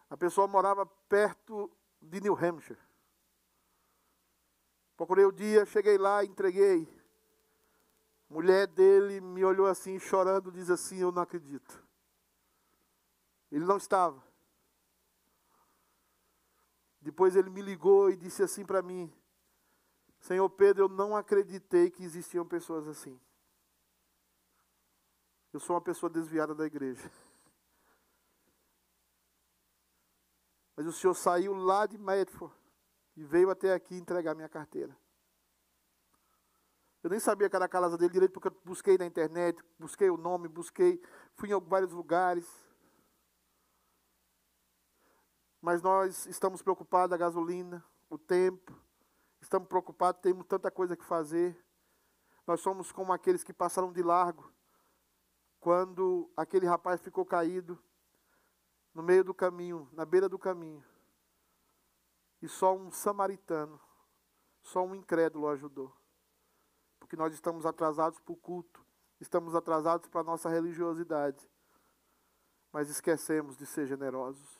A 0.09 0.17
pessoa 0.17 0.47
morava 0.47 0.85
perto 1.07 1.71
de 2.01 2.19
New 2.19 2.33
Hampshire. 2.33 2.79
Procurei 4.97 5.25
o 5.25 5.31
dia, 5.31 5.65
cheguei 5.65 5.97
lá, 5.97 6.25
entreguei. 6.25 6.87
Mulher 8.27 8.65
dele 8.65 9.21
me 9.21 9.45
olhou 9.45 9.67
assim, 9.67 9.99
chorando, 9.99 10.51
diz 10.51 10.71
assim: 10.71 10.97
Eu 10.97 11.11
não 11.11 11.21
acredito. 11.21 11.83
Ele 13.51 13.65
não 13.65 13.77
estava. 13.77 14.23
Depois 17.05 17.35
ele 17.35 17.51
me 17.51 17.61
ligou 17.61 18.09
e 18.09 18.17
disse 18.17 18.41
assim 18.41 18.65
para 18.65 18.81
mim: 18.81 19.13
Senhor 20.19 20.49
Pedro, 20.49 20.85
eu 20.85 20.89
não 20.89 21.15
acreditei 21.15 21.91
que 21.91 22.03
existiam 22.03 22.43
pessoas 22.43 22.87
assim. 22.87 23.21
Eu 25.53 25.59
sou 25.59 25.75
uma 25.75 25.81
pessoa 25.83 26.09
desviada 26.09 26.55
da 26.55 26.65
igreja. 26.65 27.07
Mas 30.75 30.87
o 30.87 30.91
Senhor 30.91 31.13
saiu 31.13 31.53
lá 31.53 31.85
de 31.85 31.95
Medford 31.95 32.55
e 33.15 33.23
veio 33.23 33.51
até 33.51 33.71
aqui 33.71 33.95
entregar 33.95 34.33
minha 34.33 34.49
carteira. 34.49 34.97
Eu 37.03 37.11
nem 37.11 37.19
sabia 37.19 37.47
que 37.47 37.55
era 37.55 37.65
a 37.65 37.69
casa 37.69 37.99
dele 37.99 38.13
direito, 38.13 38.31
porque 38.31 38.47
eu 38.47 38.61
busquei 38.65 38.97
na 38.97 39.05
internet, 39.05 39.63
busquei 39.77 40.09
o 40.09 40.17
nome, 40.17 40.47
busquei, 40.47 40.99
fui 41.35 41.53
em 41.53 41.61
vários 41.61 41.91
lugares. 41.91 42.64
Mas 45.65 45.81
nós 45.81 46.27
estamos 46.27 46.61
preocupados 46.61 47.11
a 47.11 47.17
gasolina, 47.17 47.83
o 48.07 48.19
tempo, 48.19 48.71
estamos 49.41 49.67
preocupados, 49.67 50.21
temos 50.21 50.45
tanta 50.45 50.69
coisa 50.69 50.95
que 50.95 51.03
fazer. 51.03 51.59
Nós 52.45 52.61
somos 52.61 52.91
como 52.91 53.11
aqueles 53.11 53.43
que 53.43 53.51
passaram 53.51 53.91
de 53.91 54.03
largo 54.03 54.53
quando 55.59 56.31
aquele 56.37 56.67
rapaz 56.67 57.01
ficou 57.01 57.25
caído 57.25 57.81
no 58.93 59.01
meio 59.01 59.23
do 59.23 59.33
caminho, 59.33 59.89
na 59.91 60.05
beira 60.05 60.29
do 60.29 60.37
caminho. 60.37 60.85
E 62.43 62.47
só 62.47 62.77
um 62.77 62.91
samaritano, 62.91 63.81
só 64.61 64.85
um 64.85 64.93
incrédulo 64.93 65.47
ajudou. 65.47 65.91
Porque 66.99 67.15
nós 67.15 67.33
estamos 67.33 67.65
atrasados 67.65 68.19
para 68.19 68.33
o 68.33 68.37
culto, 68.37 68.85
estamos 69.19 69.55
atrasados 69.55 70.07
para 70.09 70.21
a 70.21 70.25
nossa 70.25 70.47
religiosidade, 70.47 71.49
mas 72.71 72.87
esquecemos 72.87 73.57
de 73.57 73.65
ser 73.65 73.87
generosos. 73.87 74.54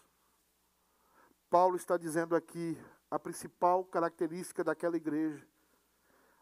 Paulo 1.50 1.76
está 1.76 1.98
dizendo 1.98 2.36
aqui: 2.36 2.78
a 3.10 3.20
principal 3.20 3.84
característica 3.86 4.64
daquela 4.64 4.98
igreja. 4.98 5.48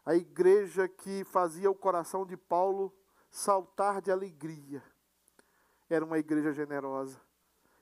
A 0.04 0.14
igreja 0.14 0.86
que 0.88 1.24
fazia 1.24 1.70
o 1.70 1.74
coração 1.74 2.26
de 2.26 2.36
Paulo 2.36 2.94
saltar 3.30 4.02
de 4.02 4.10
alegria. 4.10 4.82
Era 5.88 6.04
uma 6.04 6.18
igreja 6.18 6.52
generosa. 6.52 7.20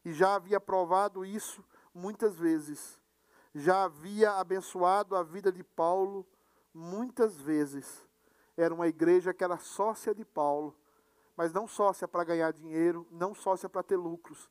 E 0.05 0.13
já 0.13 0.35
havia 0.35 0.61
provado 0.61 1.25
isso 1.25 1.65
muitas 1.95 2.37
vezes. 2.37 3.01
Já 3.55 3.85
havia 3.85 4.33
abençoado 4.33 5.15
a 5.15 5.23
vida 5.23 5.53
de 5.53 5.63
Paulo 5.63 6.27
muitas 6.73 7.41
vezes. 7.41 8.03
Era 8.57 8.75
uma 8.75 8.89
igreja 8.89 9.35
que 9.35 9.45
era 9.45 9.59
sócia 9.59 10.15
de 10.15 10.25
Paulo, 10.25 10.77
mas 11.37 11.53
não 11.53 11.67
sócia 11.67 12.07
para 12.07 12.25
ganhar 12.25 12.53
dinheiro, 12.53 13.07
não 13.11 13.35
sócia 13.35 13.69
para 13.69 13.83
ter 13.83 13.97
lucros, 13.97 14.51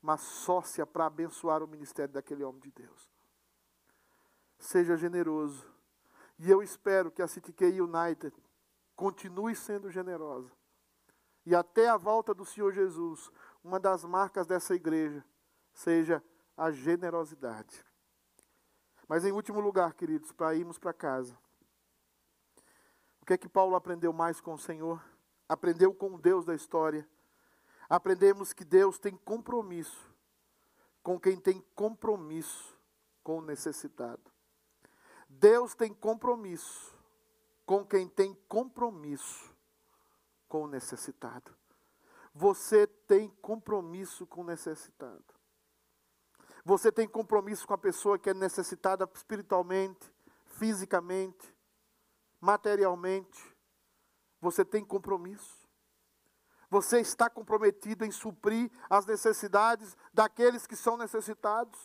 mas 0.00 0.20
sócia 0.20 0.86
para 0.86 1.06
abençoar 1.06 1.62
o 1.62 1.68
ministério 1.68 2.12
daquele 2.14 2.44
homem 2.44 2.60
de 2.60 2.70
Deus 2.70 3.18
seja 4.58 4.96
generoso. 4.96 5.66
E 6.38 6.50
eu 6.50 6.62
espero 6.62 7.10
que 7.10 7.22
a 7.22 7.28
CTK 7.28 7.80
United 7.80 8.34
continue 8.94 9.54
sendo 9.54 9.90
generosa. 9.90 10.50
E 11.46 11.54
até 11.54 11.88
a 11.88 11.96
volta 11.96 12.34
do 12.34 12.44
Senhor 12.44 12.72
Jesus, 12.72 13.30
uma 13.62 13.80
das 13.80 14.04
marcas 14.04 14.46
dessa 14.46 14.74
igreja 14.74 15.24
seja 15.72 16.22
a 16.56 16.70
generosidade. 16.70 17.84
Mas 19.08 19.24
em 19.24 19.32
último 19.32 19.60
lugar, 19.60 19.94
queridos, 19.94 20.32
para 20.32 20.54
irmos 20.54 20.78
para 20.78 20.92
casa. 20.92 21.38
O 23.22 23.24
que 23.24 23.32
é 23.32 23.38
que 23.38 23.48
Paulo 23.48 23.74
aprendeu 23.74 24.12
mais 24.12 24.40
com 24.40 24.54
o 24.54 24.58
Senhor? 24.58 25.02
Aprendeu 25.48 25.94
com 25.94 26.14
o 26.14 26.18
Deus 26.18 26.44
da 26.44 26.54
história. 26.54 27.08
Aprendemos 27.88 28.52
que 28.52 28.64
Deus 28.64 28.98
tem 28.98 29.16
compromisso 29.16 30.12
com 31.02 31.18
quem 31.18 31.40
tem 31.40 31.64
compromisso 31.74 32.76
com 33.22 33.38
o 33.38 33.42
necessitado. 33.42 34.30
Deus 35.28 35.74
tem 35.74 35.92
compromisso 35.94 36.94
com 37.64 37.84
quem 37.84 38.08
tem 38.08 38.34
compromisso 38.48 39.54
com 40.48 40.64
o 40.64 40.66
necessitado. 40.66 41.54
Você 42.34 42.86
tem 42.86 43.28
compromisso 43.42 44.26
com 44.26 44.42
o 44.42 44.44
necessitado. 44.44 45.24
Você 46.64 46.92
tem 46.92 47.08
compromisso 47.08 47.66
com 47.66 47.74
a 47.74 47.78
pessoa 47.78 48.18
que 48.18 48.30
é 48.30 48.34
necessitada 48.34 49.08
espiritualmente, 49.14 50.12
fisicamente, 50.44 51.54
materialmente. 52.40 53.56
Você 54.40 54.64
tem 54.64 54.84
compromisso. 54.84 55.57
Você 56.70 57.00
está 57.00 57.30
comprometido 57.30 58.04
em 58.04 58.10
suprir 58.10 58.70
as 58.90 59.06
necessidades 59.06 59.96
daqueles 60.12 60.66
que 60.66 60.76
são 60.76 60.96
necessitados? 60.96 61.78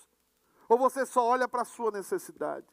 Ou 0.68 0.78
você 0.78 1.06
só 1.06 1.26
olha 1.26 1.48
para 1.48 1.62
a 1.62 1.66
sua 1.66 1.92
necessidade? 1.92 2.68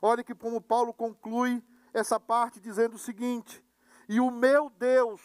Olhe 0.00 0.24
que 0.24 0.34
como 0.34 0.60
Paulo 0.60 0.92
conclui 0.92 1.62
essa 1.92 2.18
parte 2.18 2.58
dizendo 2.58 2.96
o 2.96 2.98
seguinte: 2.98 3.64
E 4.08 4.20
o 4.20 4.30
meu 4.30 4.68
Deus, 4.70 5.20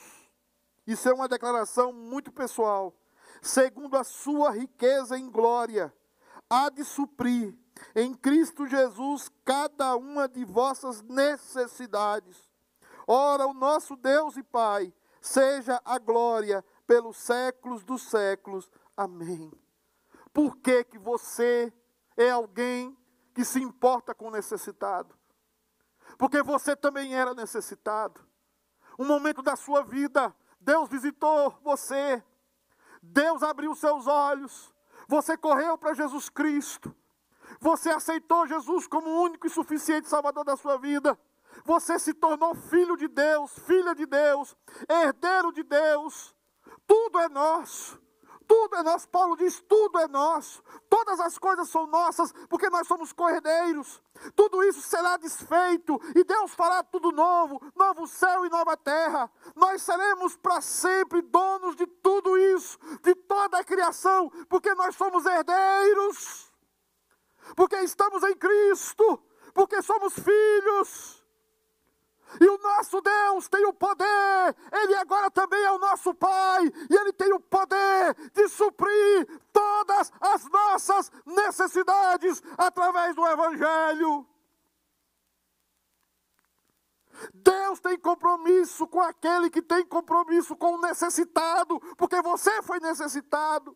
isso 0.85 1.09
é 1.09 1.13
uma 1.13 1.27
declaração 1.27 1.91
muito 1.91 2.31
pessoal, 2.31 2.93
segundo 3.41 3.97
a 3.97 4.03
sua 4.03 4.51
riqueza 4.51 5.17
em 5.17 5.29
glória, 5.29 5.91
há 6.47 6.69
de 6.69 6.83
suprir 6.83 7.57
em 7.95 8.13
Cristo 8.13 8.67
Jesus 8.67 9.31
cada 9.43 9.95
uma 9.95 10.27
de 10.27 10.45
vossas 10.45 11.01
necessidades. 11.01 12.37
Ora, 13.07 13.47
o 13.47 13.53
nosso 13.53 13.95
Deus 13.95 14.35
e 14.37 14.43
Pai, 14.43 14.93
seja 15.27 15.81
a 15.83 15.99
glória 15.99 16.63
pelos 16.85 17.17
séculos 17.17 17.83
dos 17.83 18.03
séculos. 18.03 18.71
Amém. 18.95 19.51
Por 20.33 20.57
que, 20.57 20.83
que 20.83 20.97
você 20.97 21.71
é 22.15 22.31
alguém 22.31 22.97
que 23.33 23.43
se 23.43 23.61
importa 23.61 24.15
com 24.15 24.27
o 24.27 24.31
necessitado? 24.31 25.15
Porque 26.17 26.41
você 26.41 26.75
também 26.75 27.15
era 27.15 27.33
necessitado. 27.33 28.21
Um 28.97 29.05
momento 29.05 29.41
da 29.41 29.55
sua 29.55 29.83
vida, 29.83 30.33
Deus 30.59 30.89
visitou 30.89 31.51
você, 31.61 32.23
Deus 33.01 33.43
abriu 33.43 33.75
seus 33.75 34.07
olhos, 34.07 34.73
você 35.07 35.37
correu 35.37 35.77
para 35.77 35.93
Jesus 35.93 36.29
Cristo, 36.29 36.95
você 37.59 37.89
aceitou 37.89 38.47
Jesus 38.47 38.87
como 38.87 39.07
o 39.07 39.21
único 39.21 39.45
e 39.45 39.49
suficiente 39.49 40.09
Salvador 40.09 40.43
da 40.43 40.57
sua 40.57 40.77
vida. 40.77 41.17
Você 41.67 41.99
se 41.99 42.13
tornou 42.13 42.55
filho 42.55 42.95
de 42.95 43.09
Deus, 43.09 43.51
filha 43.67 43.93
de 43.93 44.05
Deus, 44.05 44.55
herdeiro 44.87 45.51
de 45.51 45.63
Deus. 45.63 46.33
Tudo 46.87 47.19
é 47.19 47.27
nosso. 47.27 48.01
Tudo 48.47 48.77
é 48.77 48.83
nosso. 48.83 49.09
Paulo 49.09 49.35
diz: 49.35 49.59
tudo 49.67 49.99
é 49.99 50.07
nosso. 50.07 50.63
Todas 50.89 51.19
as 51.19 51.37
coisas 51.37 51.67
são 51.67 51.85
nossas, 51.85 52.31
porque 52.47 52.69
nós 52.69 52.87
somos 52.87 53.11
cordeiros. 53.11 54.01
Tudo 54.33 54.63
isso 54.63 54.81
será 54.81 55.17
desfeito 55.17 55.99
e 56.15 56.23
Deus 56.23 56.53
fará 56.53 56.81
tudo 56.83 57.11
novo, 57.11 57.61
novo 57.75 58.07
céu 58.07 58.45
e 58.45 58.49
nova 58.49 58.77
terra. 58.77 59.29
Nós 59.53 59.81
seremos 59.81 60.37
para 60.37 60.61
sempre 60.61 61.21
donos 61.21 61.75
de 61.75 61.85
tudo 61.85 62.37
isso, 62.37 62.79
de 63.03 63.13
toda 63.13 63.59
a 63.59 63.63
criação, 63.65 64.29
porque 64.47 64.73
nós 64.73 64.95
somos 64.95 65.25
herdeiros. 65.25 66.49
Porque 67.57 67.75
estamos 67.81 68.23
em 68.23 68.37
Cristo, 68.37 69.21
porque 69.53 69.81
somos 69.81 70.13
filhos. 70.13 71.16
E 72.39 72.47
o 72.47 72.57
nosso 72.57 73.01
Deus 73.01 73.47
tem 73.47 73.65
o 73.65 73.73
poder, 73.73 74.55
Ele 74.71 74.95
agora 74.95 75.31
também 75.31 75.61
é 75.63 75.71
o 75.71 75.79
nosso 75.79 76.13
Pai, 76.13 76.71
e 76.89 76.95
Ele 76.95 77.13
tem 77.13 77.33
o 77.33 77.39
poder 77.39 78.13
de 78.33 78.47
suprir 78.49 79.27
todas 79.53 80.11
as 80.19 80.45
nossas 80.49 81.11
necessidades 81.25 82.43
através 82.57 83.15
do 83.15 83.25
Evangelho. 83.25 84.27
Deus 87.33 87.79
tem 87.79 87.97
compromisso 87.97 88.85
com 88.87 89.01
aquele 89.01 89.49
que 89.49 89.61
tem 89.61 89.85
compromisso 89.85 90.55
com 90.55 90.75
o 90.75 90.81
necessitado, 90.81 91.79
porque 91.97 92.21
você 92.21 92.61
foi 92.61 92.79
necessitado 92.79 93.75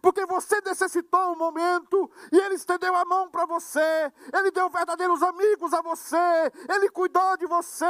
porque 0.00 0.24
você 0.26 0.60
necessitou 0.60 1.32
um 1.32 1.36
momento 1.36 2.10
e 2.32 2.38
Ele 2.38 2.54
estendeu 2.54 2.94
a 2.94 3.04
mão 3.04 3.30
para 3.30 3.46
você, 3.46 4.12
Ele 4.32 4.50
deu 4.50 4.68
verdadeiros 4.68 5.22
amigos 5.22 5.72
a 5.72 5.82
você, 5.82 6.52
Ele 6.68 6.88
cuidou 6.90 7.36
de 7.36 7.46
você. 7.46 7.84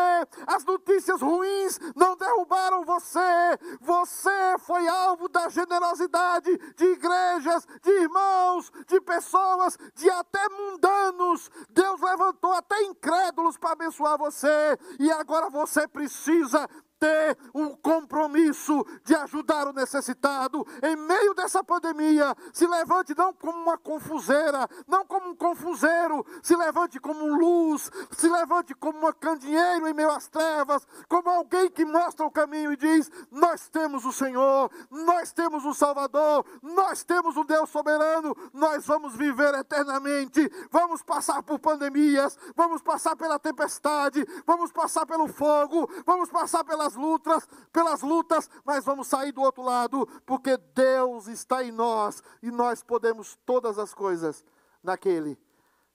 As 0.47 0.64
notícias 0.64 1.20
ruins 1.20 1.78
não 1.94 2.16
derrubaram 2.16 2.84
você, 2.84 3.59
você 3.80 4.57
foi 4.61 4.86
alvo 4.88 5.28
da 5.28 5.49
generosidade 5.49 6.57
de 6.74 6.84
igrejas, 6.84 7.66
de 7.82 7.90
irmãos, 7.90 8.70
de 8.86 9.01
pessoas, 9.01 9.76
de 9.94 10.09
até 10.11 10.49
mundanos. 10.49 11.51
Deus 11.70 12.01
levantou 12.01 12.53
até 12.53 12.82
incrédulos 12.82 13.57
para 13.57 13.72
abençoar 13.72 14.18
você, 14.18 14.78
e 14.99 15.11
agora 15.11 15.49
você 15.51 15.86
precisa 15.88 16.68
ter 17.07 17.38
um 17.54 17.74
compromisso 17.76 18.84
de 19.04 19.14
ajudar 19.14 19.68
o 19.68 19.72
necessitado 19.72 20.66
em 20.82 20.96
meio 20.96 21.34
dessa 21.34 21.62
pandemia. 21.62 22.34
Se 22.52 22.66
levante 22.66 23.14
não 23.16 23.32
como 23.32 23.59
uma 23.59 23.78
confuseira, 23.78 24.68
não 24.86 25.04
como 25.07 25.30
um 25.30 25.36
confuseiro, 25.36 26.24
se 26.42 26.57
levante 26.57 26.98
como 26.98 27.26
luz, 27.26 27.90
se 28.16 28.28
levante 28.28 28.74
como 28.74 29.07
um 29.07 29.12
candeeiro 29.12 29.88
em 29.88 29.94
meio 29.94 30.11
às 30.11 30.28
trevas, 30.28 30.86
como 31.09 31.28
alguém 31.28 31.70
que 31.70 31.84
mostra 31.84 32.26
o 32.26 32.30
caminho 32.30 32.72
e 32.72 32.76
diz: 32.76 33.11
Nós 33.30 33.68
temos 33.68 34.04
o 34.04 34.12
Senhor, 34.12 34.70
nós 34.90 35.32
temos 35.32 35.64
o 35.64 35.74
Salvador, 35.74 36.44
nós 36.62 37.04
temos 37.04 37.36
o 37.36 37.44
Deus 37.44 37.70
soberano, 37.70 38.34
nós 38.52 38.86
vamos 38.86 39.14
viver 39.14 39.54
eternamente, 39.54 40.50
vamos 40.70 41.02
passar 41.02 41.42
por 41.42 41.59
pandemias, 41.59 42.38
vamos 42.54 42.82
passar 42.82 43.16
pela 43.16 43.38
tempestade, 43.38 44.26
vamos 44.46 44.72
passar 44.72 45.07
pelo 45.07 45.28
fogo, 45.28 45.88
vamos 46.04 46.30
passar 46.30 46.64
pela 46.64 46.76
pelas 46.76 46.95
lutas, 46.97 47.49
pelas 47.72 48.03
lutas, 48.03 48.51
mas 48.64 48.84
vamos 48.84 49.07
sair 49.07 49.30
do 49.30 49.42
outro 49.42 49.62
lado, 49.62 50.07
porque 50.26 50.57
Deus 50.57 51.28
está 51.28 51.62
em 51.62 51.70
nós 51.70 52.22
e 52.42 52.51
nós 52.51 52.82
podemos 52.82 53.36
todas 53.47 53.78
as 53.78 53.94
coisas 53.94 54.44
naquele 54.82 55.38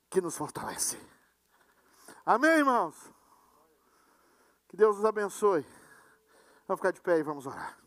que 0.10 0.22
nos 0.22 0.38
fortalece. 0.38 0.98
Amém, 2.26 2.52
irmãos? 2.52 2.96
Que 4.70 4.78
Deus 4.78 4.96
nos 4.96 5.06
abençoe. 5.06 5.66
Vamos 6.68 6.80
ficar 6.80 6.92
de 6.92 7.02
pé 7.02 7.20
e 7.20 7.24
vamos 7.24 7.46
orar. 7.46 7.78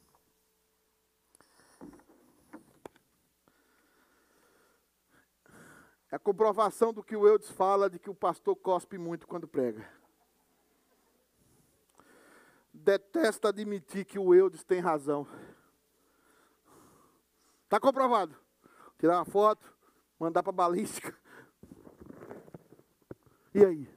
É 6.10 6.16
a 6.16 6.18
comprovação 6.18 6.92
do 6.92 7.02
que 7.02 7.16
o 7.16 7.26
Eudes 7.26 7.50
fala 7.50 7.88
de 7.88 7.98
que 7.98 8.10
o 8.10 8.14
pastor 8.14 8.54
cospe 8.56 8.98
muito 8.98 9.26
quando 9.26 9.48
prega 9.48 10.03
detesta 12.84 13.48
admitir 13.48 14.04
que 14.04 14.18
o 14.18 14.34
Eudes 14.34 14.62
tem 14.62 14.78
razão. 14.78 15.26
Está 17.64 17.80
comprovado. 17.80 18.36
Tirar 18.98 19.18
uma 19.18 19.24
foto, 19.24 19.74
mandar 20.18 20.42
para 20.42 20.52
balística. 20.52 21.16
E 23.54 23.64
aí? 23.64 23.88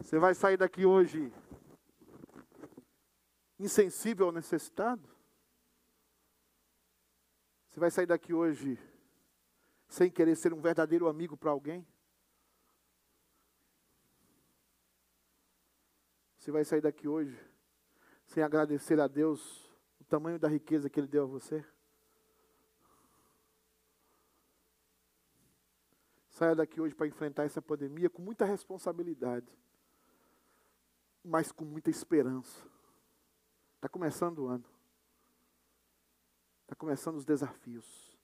Você 0.00 0.18
vai 0.18 0.34
sair 0.34 0.56
daqui 0.56 0.86
hoje 0.86 1.32
insensível 3.58 4.26
ao 4.26 4.32
necessitado? 4.32 5.08
Você 7.68 7.78
vai 7.78 7.90
sair 7.90 8.06
daqui 8.06 8.32
hoje 8.32 8.78
sem 9.88 10.10
querer 10.10 10.36
ser 10.36 10.52
um 10.52 10.60
verdadeiro 10.60 11.06
amigo 11.06 11.36
para 11.36 11.50
alguém? 11.50 11.86
Você 16.42 16.50
vai 16.50 16.64
sair 16.64 16.80
daqui 16.80 17.06
hoje 17.06 17.38
sem 18.26 18.42
agradecer 18.42 18.98
a 18.98 19.06
Deus 19.06 19.64
o 20.00 20.04
tamanho 20.04 20.40
da 20.40 20.48
riqueza 20.48 20.90
que 20.90 20.98
Ele 20.98 21.06
deu 21.06 21.22
a 21.22 21.26
você? 21.26 21.64
Saia 26.30 26.56
daqui 26.56 26.80
hoje 26.80 26.96
para 26.96 27.06
enfrentar 27.06 27.44
essa 27.44 27.62
pandemia 27.62 28.10
com 28.10 28.20
muita 28.20 28.44
responsabilidade, 28.44 29.56
mas 31.22 31.52
com 31.52 31.64
muita 31.64 31.90
esperança. 31.90 32.66
Está 33.76 33.88
começando 33.88 34.40
o 34.40 34.48
ano. 34.48 34.64
Está 36.62 36.74
começando 36.74 37.14
os 37.14 37.24
desafios. 37.24 38.18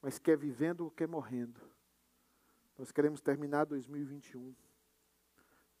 Mas 0.00 0.18
quer 0.18 0.38
vivendo 0.38 0.80
ou 0.80 0.90
quer 0.90 1.06
morrendo. 1.06 1.60
Nós 2.78 2.90
queremos 2.90 3.20
terminar 3.20 3.66
2021 3.66 4.56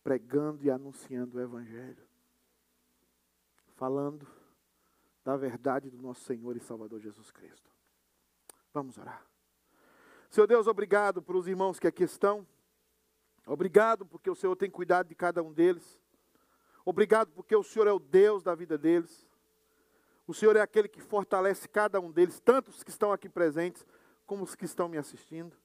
pregando 0.06 0.62
e 0.62 0.70
anunciando 0.70 1.36
o 1.36 1.40
Evangelho, 1.40 2.06
falando 3.74 4.24
da 5.24 5.36
verdade 5.36 5.90
do 5.90 6.00
nosso 6.00 6.20
Senhor 6.20 6.56
e 6.56 6.60
Salvador 6.60 7.00
Jesus 7.00 7.32
Cristo. 7.32 7.68
Vamos 8.72 8.96
orar. 8.98 9.26
Senhor 10.30 10.46
Deus, 10.46 10.68
obrigado 10.68 11.20
por 11.20 11.34
os 11.34 11.48
irmãos 11.48 11.80
que 11.80 11.88
aqui 11.88 12.04
estão. 12.04 12.46
Obrigado 13.44 14.06
porque 14.06 14.30
o 14.30 14.36
Senhor 14.36 14.54
tem 14.54 14.70
cuidado 14.70 15.08
de 15.08 15.14
cada 15.16 15.42
um 15.42 15.52
deles. 15.52 16.00
Obrigado 16.84 17.32
porque 17.32 17.56
o 17.56 17.64
Senhor 17.64 17.88
é 17.88 17.92
o 17.92 17.98
Deus 17.98 18.44
da 18.44 18.54
vida 18.54 18.78
deles. 18.78 19.26
O 20.24 20.32
Senhor 20.32 20.54
é 20.54 20.60
aquele 20.60 20.86
que 20.86 21.00
fortalece 21.00 21.66
cada 21.66 22.00
um 22.00 22.12
deles, 22.12 22.38
tanto 22.38 22.70
os 22.70 22.84
que 22.84 22.90
estão 22.90 23.10
aqui 23.10 23.28
presentes, 23.28 23.84
como 24.24 24.44
os 24.44 24.54
que 24.54 24.66
estão 24.66 24.88
me 24.88 24.98
assistindo. 24.98 25.56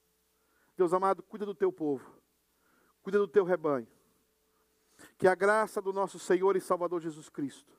Deus 0.76 0.94
amado, 0.94 1.22
cuida 1.22 1.46
do 1.46 1.54
teu 1.54 1.72
povo, 1.72 2.12
cuida 3.04 3.20
do 3.20 3.28
teu 3.28 3.44
rebanho. 3.44 3.88
Que 5.18 5.28
a 5.28 5.36
graça 5.36 5.82
do 5.82 5.94
nosso 5.94 6.20
Senhor 6.20 6.56
e 6.56 6.62
Salvador 6.62 7.02
Jesus 7.02 7.30
Cristo, 7.30 7.74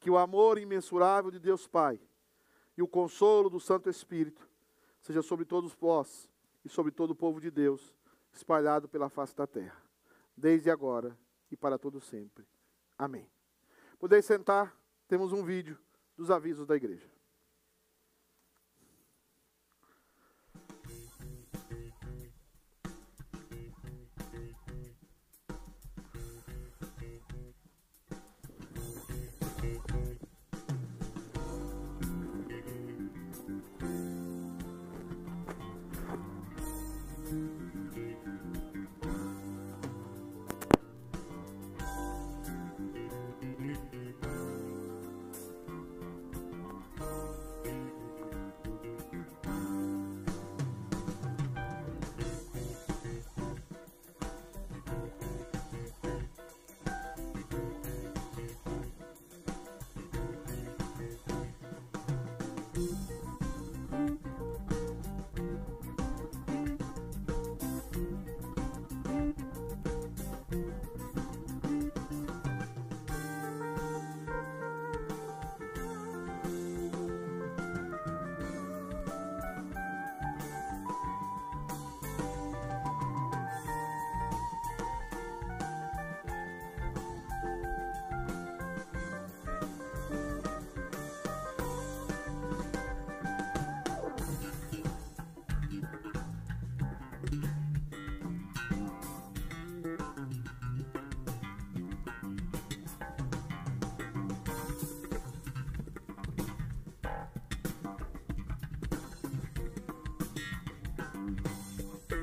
que 0.00 0.10
o 0.10 0.18
amor 0.18 0.58
imensurável 0.58 1.30
de 1.30 1.38
Deus 1.38 1.66
Pai 1.66 2.00
e 2.76 2.82
o 2.82 2.88
consolo 2.88 3.48
do 3.48 3.60
Santo 3.60 3.88
Espírito 3.88 4.48
seja 5.00 5.22
sobre 5.22 5.44
todos 5.44 5.72
vós 5.74 6.28
e 6.64 6.68
sobre 6.68 6.90
todo 6.90 7.10
o 7.10 7.14
povo 7.14 7.40
de 7.40 7.50
Deus, 7.50 7.94
espalhado 8.32 8.88
pela 8.88 9.08
face 9.08 9.36
da 9.36 9.46
terra, 9.46 9.80
desde 10.36 10.70
agora 10.70 11.16
e 11.50 11.56
para 11.56 11.78
todo 11.78 12.00
sempre. 12.00 12.46
Amém. 12.98 13.30
Podeis 13.98 14.24
sentar, 14.24 14.76
temos 15.06 15.32
um 15.32 15.44
vídeo 15.44 15.78
dos 16.16 16.30
avisos 16.30 16.66
da 16.66 16.76
igreja. 16.76 17.13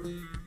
Bye. 0.04 0.41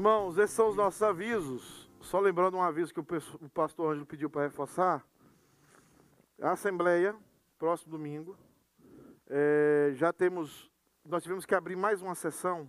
Irmãos, 0.00 0.38
esses 0.38 0.56
são 0.56 0.70
os 0.70 0.76
nossos 0.76 1.02
avisos. 1.02 1.86
Só 2.00 2.20
lembrando 2.20 2.56
um 2.56 2.62
aviso 2.62 2.90
que 2.90 3.00
o 3.00 3.50
pastor 3.50 3.90
Ângelo 3.90 4.06
pediu 4.06 4.30
para 4.30 4.44
reforçar. 4.44 5.04
A 6.40 6.52
Assembleia, 6.52 7.14
próximo 7.58 7.92
domingo, 7.92 8.34
é, 9.28 9.92
já 9.92 10.10
temos, 10.10 10.70
nós 11.04 11.22
tivemos 11.22 11.44
que 11.44 11.54
abrir 11.54 11.76
mais 11.76 12.00
uma 12.00 12.14
sessão, 12.14 12.66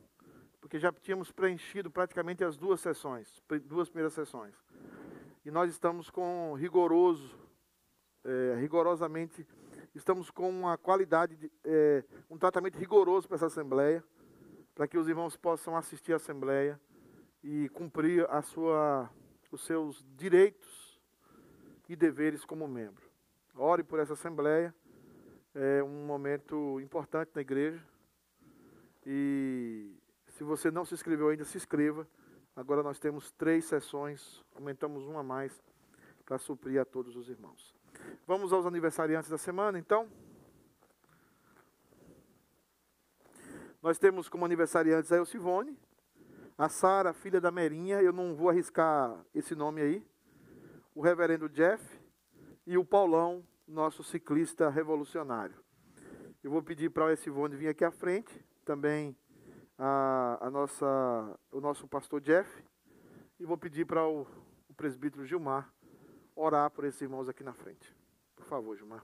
porque 0.59 0.77
já 0.77 0.91
tínhamos 0.91 1.31
preenchido 1.31 1.89
praticamente 1.89 2.43
as 2.43 2.57
duas 2.57 2.81
sessões, 2.81 3.41
duas 3.63 3.87
primeiras 3.87 4.11
sessões. 4.11 4.53
E 5.45 5.49
nós 5.49 5.71
estamos 5.71 6.09
com 6.09 6.53
rigoroso, 6.55 7.39
é, 8.25 8.57
rigorosamente, 8.59 9.47
estamos 9.95 10.29
com 10.29 10.49
uma 10.49 10.77
qualidade, 10.77 11.37
de, 11.37 11.51
é, 11.63 12.03
um 12.29 12.37
tratamento 12.37 12.77
rigoroso 12.77 13.25
para 13.25 13.35
essa 13.35 13.45
Assembleia, 13.45 14.03
para 14.75 14.85
que 14.85 14.97
os 14.97 15.07
irmãos 15.07 15.37
possam 15.37 15.77
assistir 15.77 16.11
à 16.11 16.17
Assembleia 16.17 16.77
e 17.43 17.69
cumprir 17.69 18.29
a 18.29 18.41
sua, 18.41 19.09
os 19.51 19.65
seus 19.65 20.05
direitos 20.15 20.99
e 21.89 21.95
deveres 21.95 22.45
como 22.45 22.67
membro. 22.67 23.09
Ore 23.55 23.83
por 23.83 23.99
essa 23.99 24.13
assembleia, 24.13 24.73
é 25.53 25.83
um 25.83 26.05
momento 26.05 26.79
importante 26.79 27.31
na 27.35 27.41
igreja. 27.41 27.83
E 29.05 29.93
se 30.27 30.43
você 30.43 30.71
não 30.71 30.85
se 30.85 30.93
inscreveu 30.93 31.29
ainda, 31.29 31.43
se 31.43 31.57
inscreva. 31.57 32.07
Agora 32.55 32.83
nós 32.83 32.99
temos 32.99 33.31
três 33.31 33.65
sessões, 33.65 34.43
aumentamos 34.55 35.05
uma 35.07 35.21
a 35.21 35.23
mais 35.23 35.61
para 36.25 36.37
suprir 36.37 36.79
a 36.79 36.85
todos 36.85 37.15
os 37.15 37.29
irmãos. 37.29 37.75
Vamos 38.25 38.53
aos 38.53 38.65
aniversariantes 38.65 39.29
da 39.29 39.37
semana, 39.37 39.77
então. 39.77 40.09
Nós 43.81 43.97
temos 43.97 44.29
como 44.29 44.45
aniversariantes 44.45 45.11
a 45.11 45.17
Elcivone, 45.17 45.77
a 46.61 46.69
Sara, 46.69 47.11
filha 47.11 47.41
da 47.41 47.49
Merinha, 47.49 48.03
eu 48.03 48.13
não 48.13 48.35
vou 48.35 48.47
arriscar 48.47 49.19
esse 49.33 49.55
nome 49.55 49.81
aí, 49.81 50.05
o 50.93 51.01
reverendo 51.01 51.49
Jeff 51.49 51.83
e 52.67 52.77
o 52.77 52.85
Paulão, 52.85 53.43
nosso 53.67 54.03
ciclista 54.03 54.69
revolucionário. 54.69 55.55
Eu 56.43 56.51
vou 56.51 56.61
pedir 56.61 56.91
para 56.91 57.05
o 57.05 57.09
Esivone 57.09 57.55
vir 57.55 57.69
aqui 57.69 57.83
à 57.83 57.89
frente, 57.89 58.45
também 58.63 59.17
a, 59.75 60.37
a, 60.39 60.51
nossa, 60.51 60.85
o 61.51 61.59
nosso 61.59 61.87
pastor 61.87 62.21
Jeff, 62.21 62.63
e 63.39 63.43
vou 63.43 63.57
pedir 63.57 63.87
para 63.87 64.07
o, 64.07 64.27
o 64.69 64.73
presbítero 64.75 65.25
Gilmar 65.25 65.73
orar 66.35 66.69
por 66.69 66.85
esses 66.85 67.01
irmãos 67.01 67.27
aqui 67.27 67.43
na 67.43 67.53
frente. 67.53 67.91
Por 68.35 68.45
favor, 68.45 68.77
Gilmar. 68.77 69.03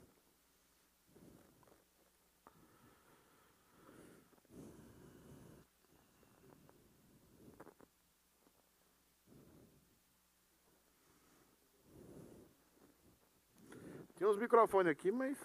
Tem 14.18 14.28
uns 14.28 14.38
microfones 14.38 14.92
aqui, 14.92 15.12
mas 15.12 15.38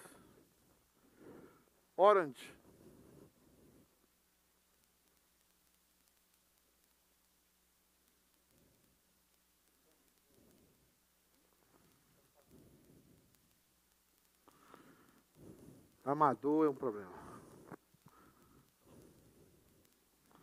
Orange. 1.95 2.51
Amador 16.03 16.65
é 16.65 16.69
um 16.69 16.75
problema. 16.75 17.11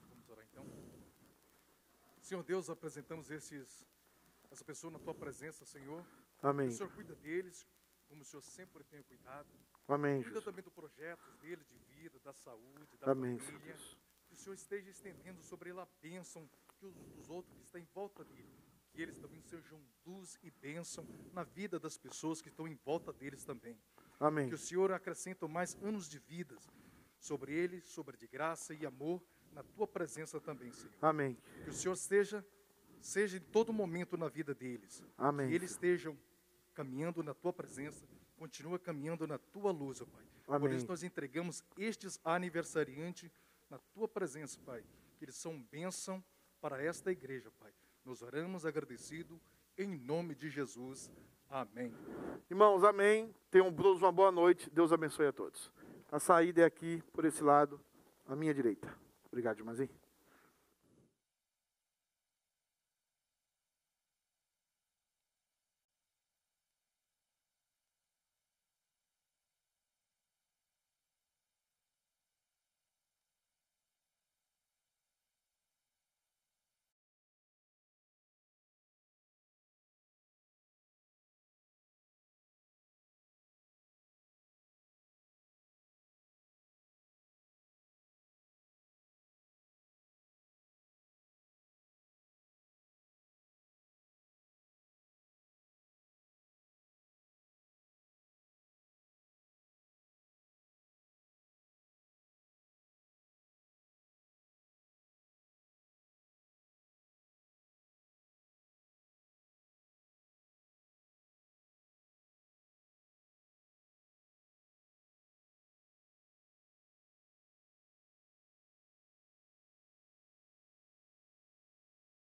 Vamos 0.09 0.31
orar 0.31 0.47
então. 0.51 0.65
Senhor 2.23 2.43
Deus, 2.45 2.71
apresentamos 2.71 3.31
esses, 3.31 3.87
essa 4.51 4.65
pessoa 4.65 4.91
na 4.93 4.99
tua 5.01 5.15
presença, 5.15 5.67
Senhor. 5.67 6.03
Amém. 6.41 6.69
O 6.69 6.73
Senhor 6.73 6.91
cuida 6.93 7.15
deles, 7.17 7.67
como 8.11 8.23
o 8.23 8.25
Senhor 8.25 8.43
sempre 8.43 8.83
tem 8.83 9.01
cuidado. 9.05 9.49
Amém, 9.87 10.23
Cuida 10.23 10.43
também 10.43 10.65
do 10.65 10.71
projeto 10.71 11.31
deles 11.41 11.67
de 11.69 11.79
vida, 11.95 12.19
da 12.25 12.33
saúde, 12.33 12.97
da 12.99 13.13
Amém, 13.13 13.39
família. 13.39 13.77
Que 14.27 14.35
o 14.35 14.37
Senhor 14.37 14.55
esteja 14.55 14.91
estendendo 14.91 15.41
sobre 15.43 15.71
ele 15.71 15.81
a 15.81 15.87
bênção 16.03 16.49
que 16.77 16.87
os, 16.87 16.95
dos 17.15 17.31
outros 17.31 17.55
que 17.55 17.63
estão 17.63 17.81
em 17.81 17.87
volta 17.95 18.25
dele. 18.25 18.51
Que 18.93 19.01
eles 19.01 19.17
também 19.19 19.41
sejam 19.43 19.81
luz 20.05 20.37
e 20.43 20.51
bênção 20.51 21.07
na 21.33 21.45
vida 21.45 21.79
das 21.79 21.97
pessoas 21.97 22.43
que 22.43 22.49
estão 22.49 22.67
em 22.67 22.75
volta 22.75 23.13
deles 23.13 23.45
também. 23.45 23.79
Amém. 24.19 24.49
Que 24.49 24.55
o 24.57 24.59
Senhor 24.59 24.91
acrescente 24.93 25.47
mais 25.47 25.77
anos 25.81 26.09
de 26.09 26.19
vidas 26.19 26.69
sobre 27.19 27.53
eles, 27.53 27.85
sobre 27.85 28.17
de 28.17 28.27
graça 28.27 28.75
e 28.75 28.85
amor 28.85 29.23
na 29.53 29.63
tua 29.63 29.87
presença 29.87 30.41
também, 30.41 30.73
Senhor. 30.73 30.93
Amém. 31.01 31.37
Que 31.63 31.71
o 31.71 31.73
Senhor 31.73 31.97
seja, 31.97 32.45
seja 33.01 33.37
em 33.37 33.41
todo 33.41 33.73
momento 33.73 34.17
na 34.17 34.29
vida 34.29 34.53
deles. 34.53 35.03
Amém. 35.17 35.49
Que 35.49 35.55
eles 35.55 35.71
estejam 35.71 36.19
caminhando 36.75 37.23
na 37.23 37.35
tua 37.35 37.53
presença, 37.53 38.07
continua 38.37 38.79
caminhando 38.79 39.27
na 39.27 39.39
tua 39.39 39.71
luz, 39.71 40.01
ó 40.01 40.07
Pai. 40.07 40.25
Por 40.47 40.55
Amém. 40.57 40.77
isso 40.77 40.87
nós 40.87 41.03
entregamos 41.03 41.63
estes 41.77 42.19
aniversariantes 42.25 43.31
na 43.69 43.79
tua 43.95 44.09
presença, 44.09 44.59
Pai. 44.65 44.83
Que 45.17 45.25
eles 45.25 45.37
são 45.37 45.63
bênção 45.71 46.23
para 46.61 46.83
esta 46.83 47.13
igreja, 47.13 47.51
Pai. 47.61 47.73
Nós 48.05 48.23
oramos 48.23 48.67
agradecido 48.67 49.41
em 49.77 49.97
nome 49.97 50.35
de 50.35 50.51
Jesus. 50.51 51.11
Amém. 51.49 51.95
Irmãos, 52.51 52.83
amém. 52.85 53.35
Tenham 53.51 53.73
todos 53.73 54.03
uma 54.03 54.13
boa 54.13 54.33
noite. 54.33 54.71
Deus 54.71 54.93
abençoe 54.93 55.27
a 55.27 55.33
todos. 55.33 55.71
A 56.11 56.19
saída 56.19 56.63
é 56.63 56.65
aqui, 56.65 57.03
por 57.13 57.25
esse 57.25 57.43
lado, 57.43 57.81
à 58.27 58.35
minha 58.35 58.53
direita. 58.55 58.93
Obrigado, 59.31 59.59
irmãzinho. 59.59 59.91